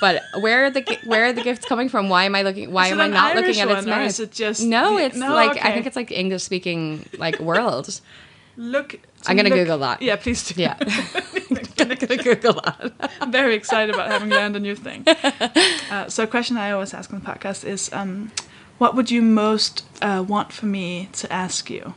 [0.01, 2.11] But where are the where are the gifts coming from?
[2.11, 2.71] Why am I looking?
[2.71, 4.21] Why am I not Irish looking at its mouth?
[4.21, 8.01] it just no, it's no, like I think it's like English speaking like world.
[8.57, 8.99] Look.
[9.27, 10.01] I'm gonna Google that.
[10.03, 10.61] Yeah, please do.
[10.61, 13.11] Yeah, I'm gonna Google that.
[13.21, 15.05] I'm very excited about having learned a new thing.
[15.89, 18.33] Uh, so, a question I always ask on the podcast is, um,
[18.79, 21.95] what would you most uh, want for me to ask you?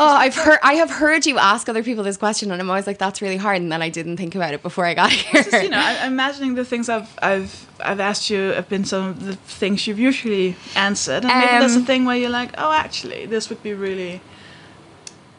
[0.00, 2.86] Oh, I've heard I have heard you ask other people this question, and I'm always
[2.86, 5.42] like, that's really hard, and then I didn't think about it before I got here.
[5.42, 9.08] Just, you know, I'm imagining the things I've I've I've asked you have been some
[9.08, 12.50] of the things you've usually answered, and maybe there's a Um, thing where you're like,
[12.56, 14.20] oh, actually, this would be really.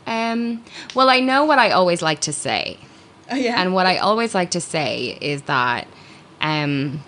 [0.10, 0.64] Um,
[0.95, 2.80] well, I know what I always like to say.
[3.32, 3.62] Oh, yeah.
[3.62, 5.88] And what I always like to say is that
[6.41, 7.03] um,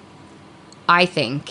[0.88, 1.50] I think,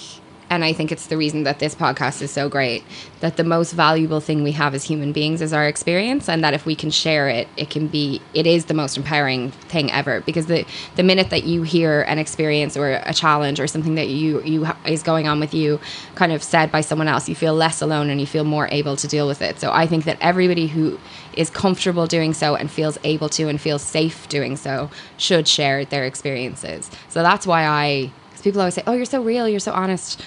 [0.51, 2.85] and I think it's the reason that this podcast is so great,
[3.21, 6.55] that the most valuable thing we have as human beings is our experience, and that
[6.55, 10.21] if we can share it, it can be, it is the most empowering thing ever.
[10.23, 14.09] Because the the minute that you hear an experience or a challenge or something that
[14.09, 15.79] you you is going on with you,
[16.17, 18.97] kind of said by someone else, you feel less alone and you feel more able
[18.97, 19.61] to deal with it.
[19.61, 20.99] So I think that everybody who
[21.35, 25.85] is comfortable doing so and feels able to and feels safe doing so should share
[25.85, 26.91] their experiences.
[27.09, 30.21] So that's why I, because people always say, "Oh, you're so real, you're so honest."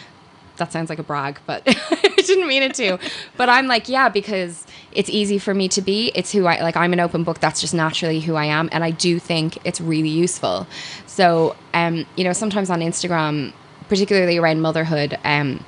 [0.58, 3.00] That sounds like a brag, but I didn't mean it to.
[3.38, 6.12] But I'm like, yeah, because it's easy for me to be.
[6.14, 6.78] It's who I like.
[6.78, 7.40] I'm an open book.
[7.40, 10.68] That's just naturally who I am, and I do think it's really useful.
[11.08, 13.54] So, um, you know, sometimes on Instagram,
[13.90, 15.64] particularly around motherhood, um,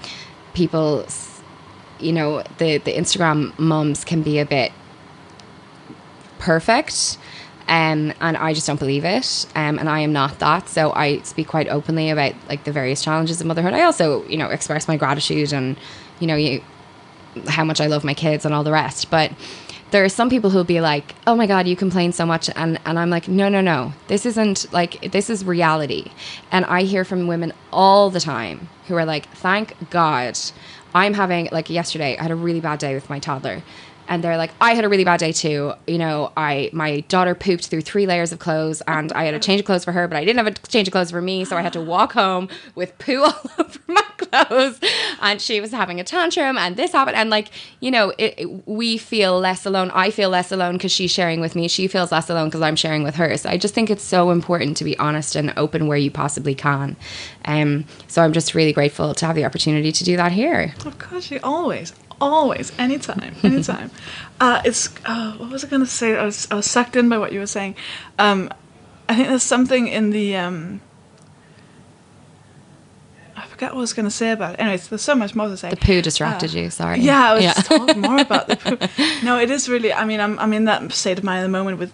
[0.54, 1.06] people,
[2.00, 4.72] you know, the the Instagram mums can be a bit
[6.40, 7.18] perfect.
[7.68, 9.46] Um, and I just don't believe it.
[9.56, 10.70] Um, and I am not that.
[10.70, 13.74] So I speak quite openly about like the various challenges of motherhood.
[13.74, 15.76] I also, you know, express my gratitude and,
[16.20, 16.62] you know, you,
[17.48, 19.10] how much I love my kids and all the rest.
[19.10, 19.32] But
[19.92, 22.80] there are some people who'll be like, "Oh my god, you complain so much," and
[22.86, 23.94] and I'm like, "No, no, no.
[24.08, 26.12] This isn't like this is reality."
[26.52, 30.38] And I hear from women all the time who are like, "Thank God,
[30.94, 32.18] I'm having like yesterday.
[32.18, 33.62] I had a really bad day with my toddler."
[34.08, 35.74] And they're like, I had a really bad day too.
[35.88, 39.40] You know, I my daughter pooped through three layers of clothes, and I had a
[39.40, 41.44] change of clothes for her, but I didn't have a change of clothes for me,
[41.46, 44.80] so I had to walk home with poo all over my clothes.
[45.22, 47.50] And she was having a tantrum, and this happened, and like
[47.80, 49.92] you know, it, it- we feel less alone.
[49.94, 51.68] I feel less alone because she's sharing with me.
[51.68, 53.36] She feels less alone because I'm sharing with her.
[53.38, 56.54] So I just think it's so important to be honest and open where you possibly
[56.56, 56.96] can.
[57.46, 60.74] Um, so I'm just really grateful to have the opportunity to do that here.
[60.86, 63.92] Of course, you always, always, anytime, anytime.
[64.40, 66.18] uh, it's uh, what was I going to say?
[66.18, 67.76] I was I was sucked in by what you were saying.
[68.20, 68.50] Um,
[69.10, 70.36] I think there's something in the.
[70.36, 70.82] Um,
[73.38, 74.60] I forgot what I was going to say about it.
[74.62, 75.70] Anyways, there's so much more to say.
[75.70, 76.70] The poo distracted you.
[76.70, 77.00] Sorry.
[77.02, 78.78] Yeah, I was talking more about the poo.
[79.26, 79.92] No, it is really.
[79.94, 81.92] I mean, I'm I'm in that state of mind at the moment with,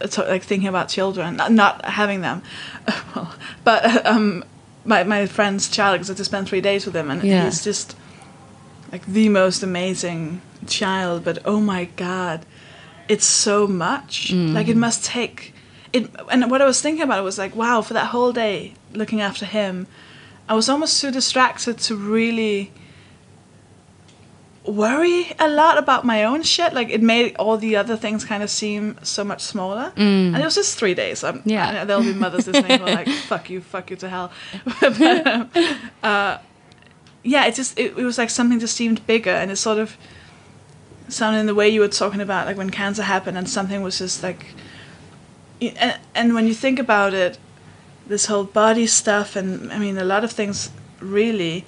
[0.00, 2.42] uh, like thinking about children, not, not having them,
[3.16, 4.44] well, but uh, um,
[4.84, 7.44] my my friend's child because I just spent three days with him, and Yeah.
[7.46, 7.96] he's just
[8.92, 11.24] like the most amazing child.
[11.24, 12.44] But oh my god,
[13.08, 14.32] it's so much.
[14.32, 15.54] Like it must take
[15.92, 16.08] it.
[16.30, 19.20] And what I was thinking about it was like, wow, for that whole day looking
[19.20, 19.86] after him,
[20.48, 22.72] I was almost too distracted to really
[24.64, 26.72] worry a lot about my own shit.
[26.72, 29.92] Like it made all the other things kind of seem so much smaller.
[29.96, 31.24] And it was just three days.
[31.24, 31.84] Um, Yeah.
[31.84, 34.30] there'll be mothers listening who are like, "Fuck you, fuck you to hell."
[34.80, 35.50] but, um,
[36.02, 36.38] uh,
[37.24, 39.96] yeah, it just it, it was like something just seemed bigger, and it sort of
[41.08, 43.98] sounded in the way you were talking about, like when cancer happened, and something was
[43.98, 44.46] just like.
[45.60, 47.38] And, and when you think about it,
[48.08, 50.70] this whole body stuff, and I mean, a lot of things
[51.00, 51.64] really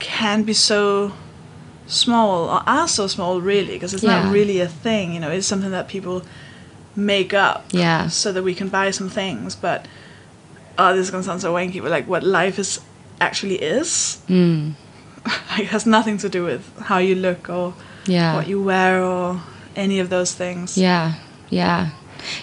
[0.00, 1.12] can be so
[1.86, 4.22] small or are so small really because it's Yeah.
[4.22, 6.22] not really a thing you know it's something that people
[6.96, 8.08] make up Yeah.
[8.08, 9.86] so that we can buy some things but
[10.78, 12.80] oh this is gonna sound so wanky but like what life is
[13.22, 14.74] actually is Mm.
[15.58, 17.72] it has nothing to do with how you look or
[18.06, 18.34] Yeah.
[18.36, 19.40] what you wear or
[19.76, 21.14] any of those things Yeah,
[21.50, 21.90] yeah.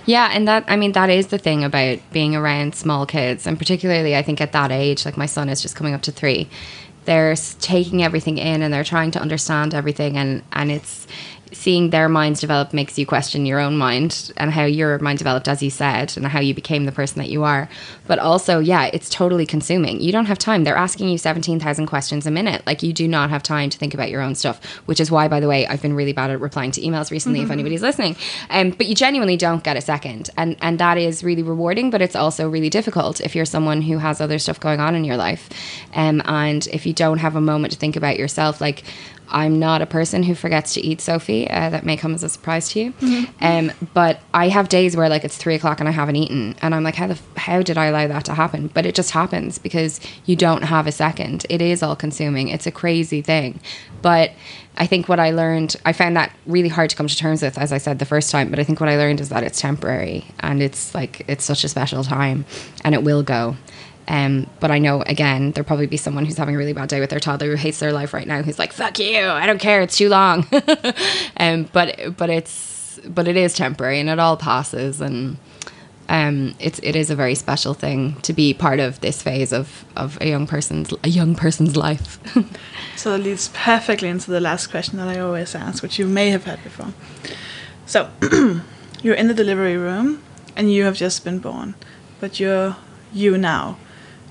[0.05, 3.57] Yeah, and that I mean that is the thing about being around small kids, and
[3.57, 6.47] particularly I think at that age, like my son is just coming up to three,
[7.05, 11.07] they're taking everything in and they're trying to understand everything, and and it's
[11.51, 15.47] seeing their minds develop makes you question your own mind and how your mind developed,
[15.47, 17.69] as you said, and how you became the person that you are.
[18.07, 20.01] But also, yeah, it's totally consuming.
[20.01, 20.63] You don't have time.
[20.63, 22.61] They're asking you seventeen thousand questions a minute.
[22.65, 24.63] Like you do not have time to think about your own stuff.
[24.85, 27.41] Which is why, by the way, I've been really bad at replying to emails recently.
[27.41, 28.15] If anybody's listening,
[28.49, 31.89] um, but you genuinely don't get a second, and and that is really rewarding.
[31.89, 35.03] But it's also really difficult if you're someone who has other stuff going on in
[35.03, 35.49] your life,
[35.93, 38.83] um, and if you don't have a moment to think about yourself, like.
[39.31, 41.47] I'm not a person who forgets to eat, Sofie.
[41.49, 42.93] Uh, that may come as a surprise to you.
[43.41, 46.73] Um, but I have days where like it's three o'clock and I haven't eaten, and
[46.73, 48.67] I'm like, how the f- how did I allow that to happen?
[48.73, 51.45] But it just happens because you don't have a second.
[51.49, 52.47] It is all consuming.
[52.49, 53.59] It's a crazy thing.
[54.01, 54.31] But
[54.77, 57.57] I think what I learned, I found that really hard to come to terms with,
[57.57, 58.49] as I said the first time.
[58.49, 61.63] But I think what I learned is that it's temporary, and it's like it's such
[61.63, 62.45] a special time,
[62.83, 63.55] and it will go.
[64.09, 66.99] Um, but I know again there'll probably be someone who's having a really bad day
[66.99, 69.21] with their toddler who hates their life right now who's like fuck you.
[69.21, 69.81] I don't care.
[69.81, 70.47] It's too long.
[71.37, 75.37] Um, but but it's but it is temporary and it all passes and
[76.09, 79.85] um, it's it is a very special thing to be part of this phase of,
[79.95, 82.19] of a young person's a young person's life.
[82.95, 86.31] So that leads perfectly into the last question that I always ask, which you may
[86.31, 86.91] have had before.
[87.85, 88.09] So,
[89.01, 90.21] you're in the delivery room
[90.57, 91.75] and you have just been born,
[92.19, 92.75] but you're
[93.13, 93.77] you now,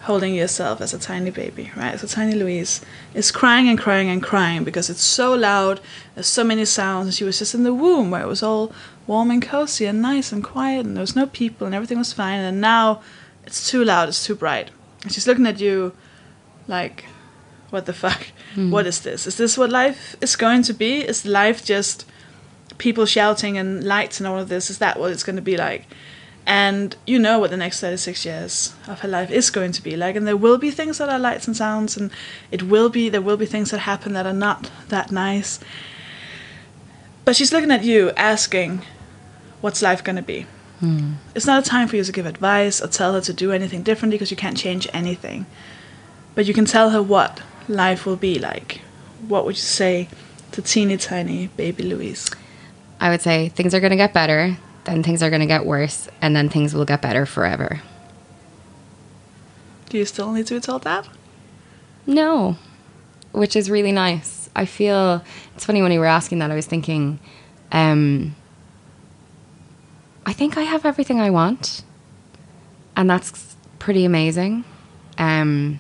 [0.03, 1.99] holding yourself as a tiny baby, right?
[1.99, 2.81] So, tiny Louise
[3.15, 5.81] is crying and crying and crying because it's so loud,
[6.15, 8.73] there's so many sounds, and she was just in the womb where it was all
[9.07, 12.13] warm and cozy and nice and quiet, and there was no people, and everything was
[12.13, 13.03] fine, and now
[13.45, 14.71] it's too loud, it's too bright.
[15.03, 15.93] And she's looking at you
[16.67, 17.05] like,
[17.71, 18.29] what the fuck?
[18.55, 18.71] Hmm.
[18.71, 19.27] What is this?
[19.27, 21.01] Is this what life is going to be?
[21.01, 22.07] Is life just
[22.79, 24.71] people shouting and lights and all of this?
[24.71, 25.87] Is that what it's going to be like?
[26.49, 29.97] And you know what the next 36 years of her life is going to be
[29.97, 30.17] like.
[30.17, 32.11] And there will be things that are lights and sounds, and
[32.51, 35.61] it will be, there will be things that happen that are not that nice.
[37.27, 38.83] But she's looking at you asking,
[39.61, 40.47] what's life going to be?
[40.81, 41.15] Hmm.
[41.35, 43.83] It's not a time for you to give advice or tell her to do anything
[43.83, 45.45] differently because you can't change anything
[46.39, 48.81] but you can tell her what life will be like.
[49.27, 50.07] What would you say
[50.53, 52.31] to teeny tiny baby Louise?
[53.01, 55.65] I would say things are going to get better then things are going to get
[55.67, 57.81] worse and then things will get better forever
[59.91, 61.07] Do you still need to be told that?
[62.07, 62.57] No,
[63.33, 64.49] which is really nice.
[64.57, 65.23] I feel
[65.55, 66.51] it's funny when you were asking that.
[66.51, 67.19] I was thinking,
[67.71, 68.35] Um,
[70.27, 71.83] I think I have everything I want,
[72.97, 74.65] and that's pretty amazing.
[75.19, 75.79] Um,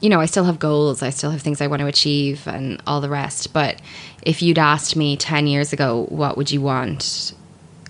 [0.00, 2.80] you know, I still have goals, I still have things I want to achieve, and
[2.86, 3.52] all the rest.
[3.52, 3.80] But
[4.22, 7.32] if you'd asked me 10 years ago, what would you want?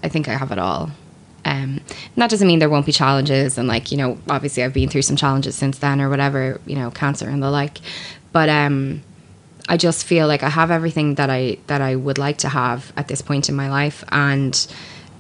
[0.05, 0.90] I think I have it all.
[1.46, 4.72] Um, and that doesn't mean there won't be challenges, and like, you know, obviously I've
[4.72, 7.78] been through some challenges since then or whatever, you know, cancer and the like.
[8.32, 9.02] But um,
[9.68, 12.92] I just feel like I have everything that I that I would like to have
[12.96, 14.55] at this point in my life, and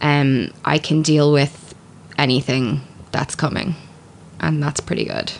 [0.00, 1.74] um, I can deal with
[2.16, 2.80] anything
[3.10, 3.74] that's coming,
[4.40, 5.32] and that's pretty good.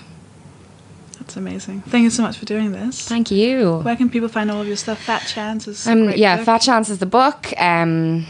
[1.19, 1.81] That's amazing.
[1.83, 3.09] Thank you so much for doing this.
[3.09, 3.79] Thank you.
[3.79, 5.01] Where can people find all of your stuff?
[5.01, 6.47] Fat Chance is Um, yeah, book.
[6.47, 7.53] Fat Chance is the book.
[7.59, 8.27] Um,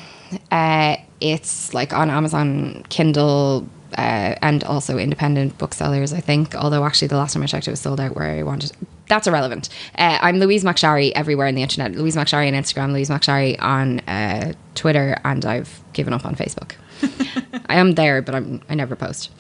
[0.51, 3.67] uh, it's like on Amazon, Kindle,
[3.97, 6.13] uh, and also independent booksellers.
[6.13, 6.55] I think.
[6.55, 8.73] Although actually, the last time I checked, it was sold out where I wanted.
[9.09, 9.71] That's irrelevant.
[9.99, 11.93] Uh, I'm Louise McSharry everywhere on the internet.
[11.93, 16.73] Louise McSharry on Instagram, Louise McSharry on uh, Twitter, and I've given up on Facebook.
[17.67, 19.31] I am there, but I'm I never post.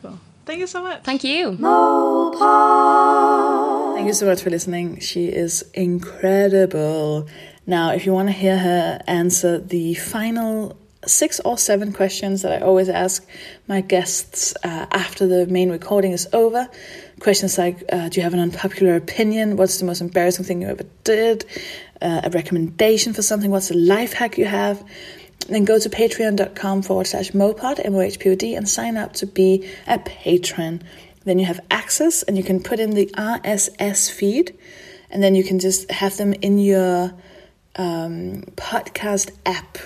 [0.00, 0.18] Cool.
[0.46, 1.02] Thank you so much.
[1.02, 1.56] Thank you.
[3.96, 5.00] Thank you so much for listening.
[5.00, 7.28] She is incredible.
[7.66, 12.52] Now, if you want to hear her answer the final six or seven questions that
[12.52, 13.26] I always ask
[13.66, 16.68] my guests uh, after the main recording is over,
[17.20, 19.56] questions like uh, Do you have an unpopular opinion?
[19.56, 21.44] What's the most embarrassing thing you ever did?
[22.00, 23.50] Uh, a recommendation for something?
[23.50, 24.84] What's a life hack you have?
[25.48, 30.82] then go to patreon.com forward slash mohpod, M-O-H-P-O-D, and sign up to be a patron.
[31.24, 34.56] Then you have access and you can put in the RSS feed
[35.10, 37.12] and then you can just have them in your
[37.76, 39.78] um, podcast app.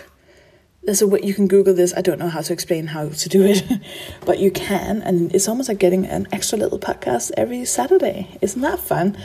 [0.84, 1.94] There's a way you can Google this.
[1.96, 3.62] I don't know how to explain how to do it,
[4.26, 8.36] but you can, and it's almost like getting an extra little podcast every Saturday.
[8.40, 9.16] Isn't that fun?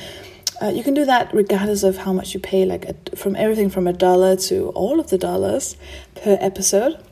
[0.61, 3.69] Uh, you can do that regardless of how much you pay, like a, from everything
[3.69, 5.77] from a dollar to all of the dollars
[6.15, 7.03] per episode.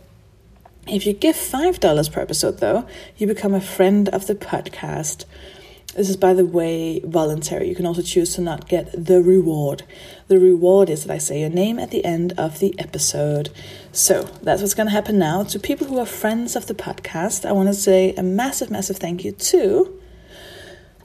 [0.87, 2.85] If you give $5 per episode, though,
[3.17, 5.25] you become a friend of the podcast.
[5.95, 7.69] This is, by the way, voluntary.
[7.69, 9.83] You can also choose to not get the reward.
[10.27, 13.49] The reward is that I say your name at the end of the episode.
[13.93, 15.43] So that's what's going to happen now.
[15.43, 18.97] To people who are friends of the podcast, I want to say a massive, massive
[18.97, 20.01] thank you to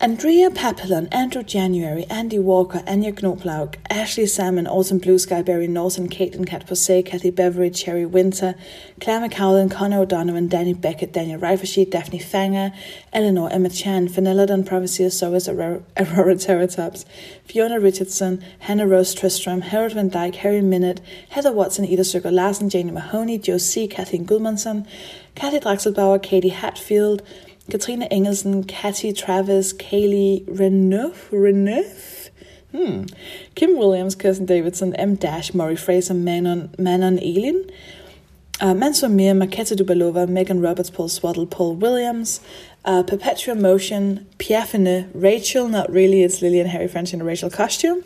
[0.02, 6.08] Andrea Papillon, Andrew January, Andy Walker, Anya Knoplauk, Ashley Salmon, Autumn Blue Sky, Barry Norton,
[6.08, 8.54] Caitlin Cat Kathy Beveridge, Cherry Winter,
[8.98, 12.74] Claire McCowlin, Connor O'Donovan, Danny Beckett, Daniel Rifersheet, Daphne Fanger,
[13.12, 15.82] Eleanor Emma Chan, Vanilla Don Privacy Sovis, Aurora
[16.34, 17.04] Teratops,
[17.44, 22.70] Fiona Richardson, Hannah Rose Tristram, Harold Van Dyke, Harry Minute, Heather Watson, Ida Circle Larsen,
[22.70, 24.86] Janie Mahoney, Joe C., Kathleen Gudmundsson,
[25.34, 27.22] Kathy Draxelbauer, Katie Hatfield,
[27.68, 32.30] Katrine Engelsen, Katty Travis, Kaylee Reneuf, Reneuf,
[32.72, 33.04] hmm.
[33.54, 35.14] Kim Williams, Kirsten Davidson, M.
[35.16, 37.68] Dash, Maury Fraser, Manon, Manon Elin,
[38.60, 42.40] uh, Mansour Mir, Maketa Dubalova, Megan Roberts, Paul Swaddle, Paul Williams,
[42.84, 48.04] uh, Perpetua Motion, Piafine, Rachel, not really, it's Lillian Harry French in a racial costume,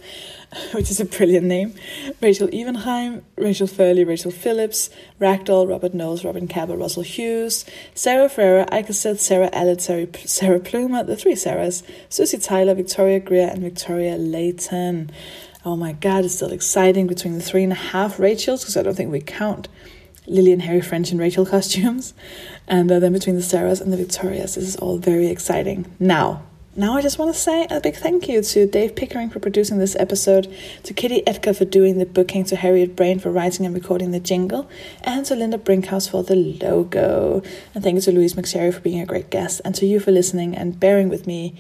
[0.73, 1.75] which is a brilliant name,
[2.21, 4.91] Rachel Evenheim, Rachel Furley, Rachel Phillips,
[5.21, 11.03] Ragdoll, Robert Knowles, Robin Cabell, Russell Hughes, Sarah Ferrer, Icaseth, Sarah Allett, Sarah, Sarah Plumer,
[11.03, 15.11] the three Sarahs, Susie Tyler, Victoria Greer, and Victoria Layton.
[15.65, 18.83] Oh my god, it's still exciting between the three and a half Rachels, because I
[18.83, 19.69] don't think we count
[20.27, 22.15] Lillian Harry French in Rachel costumes.
[22.69, 25.91] And uh, then between the Sarahs and the Victorias, this is all very exciting.
[25.99, 26.43] Now,
[26.77, 29.79] now I just want to say a big thank you to Dave Pickering for producing
[29.79, 30.53] this episode,
[30.83, 34.20] to Kitty Edgar for doing the booking, to Harriet Braine for writing and recording the
[34.20, 34.68] jingle,
[35.03, 37.43] and to Linda Brinkhaus for the logo.
[37.75, 40.11] And thank you to Louise McSharry for being a great guest, and to you for
[40.11, 41.55] listening and bearing with me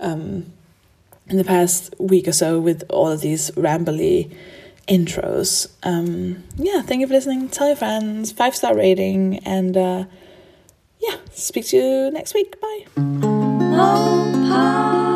[0.00, 0.46] um,
[1.28, 4.34] in the past week or so with all of these rambly
[4.88, 5.70] intros.
[5.82, 7.48] Um, yeah, thank you for listening.
[7.48, 10.04] Tell your friends, five star rating, and uh,
[11.00, 12.60] yeah, speak to you next week.
[12.60, 13.25] Bye.
[13.76, 15.15] Lollipop.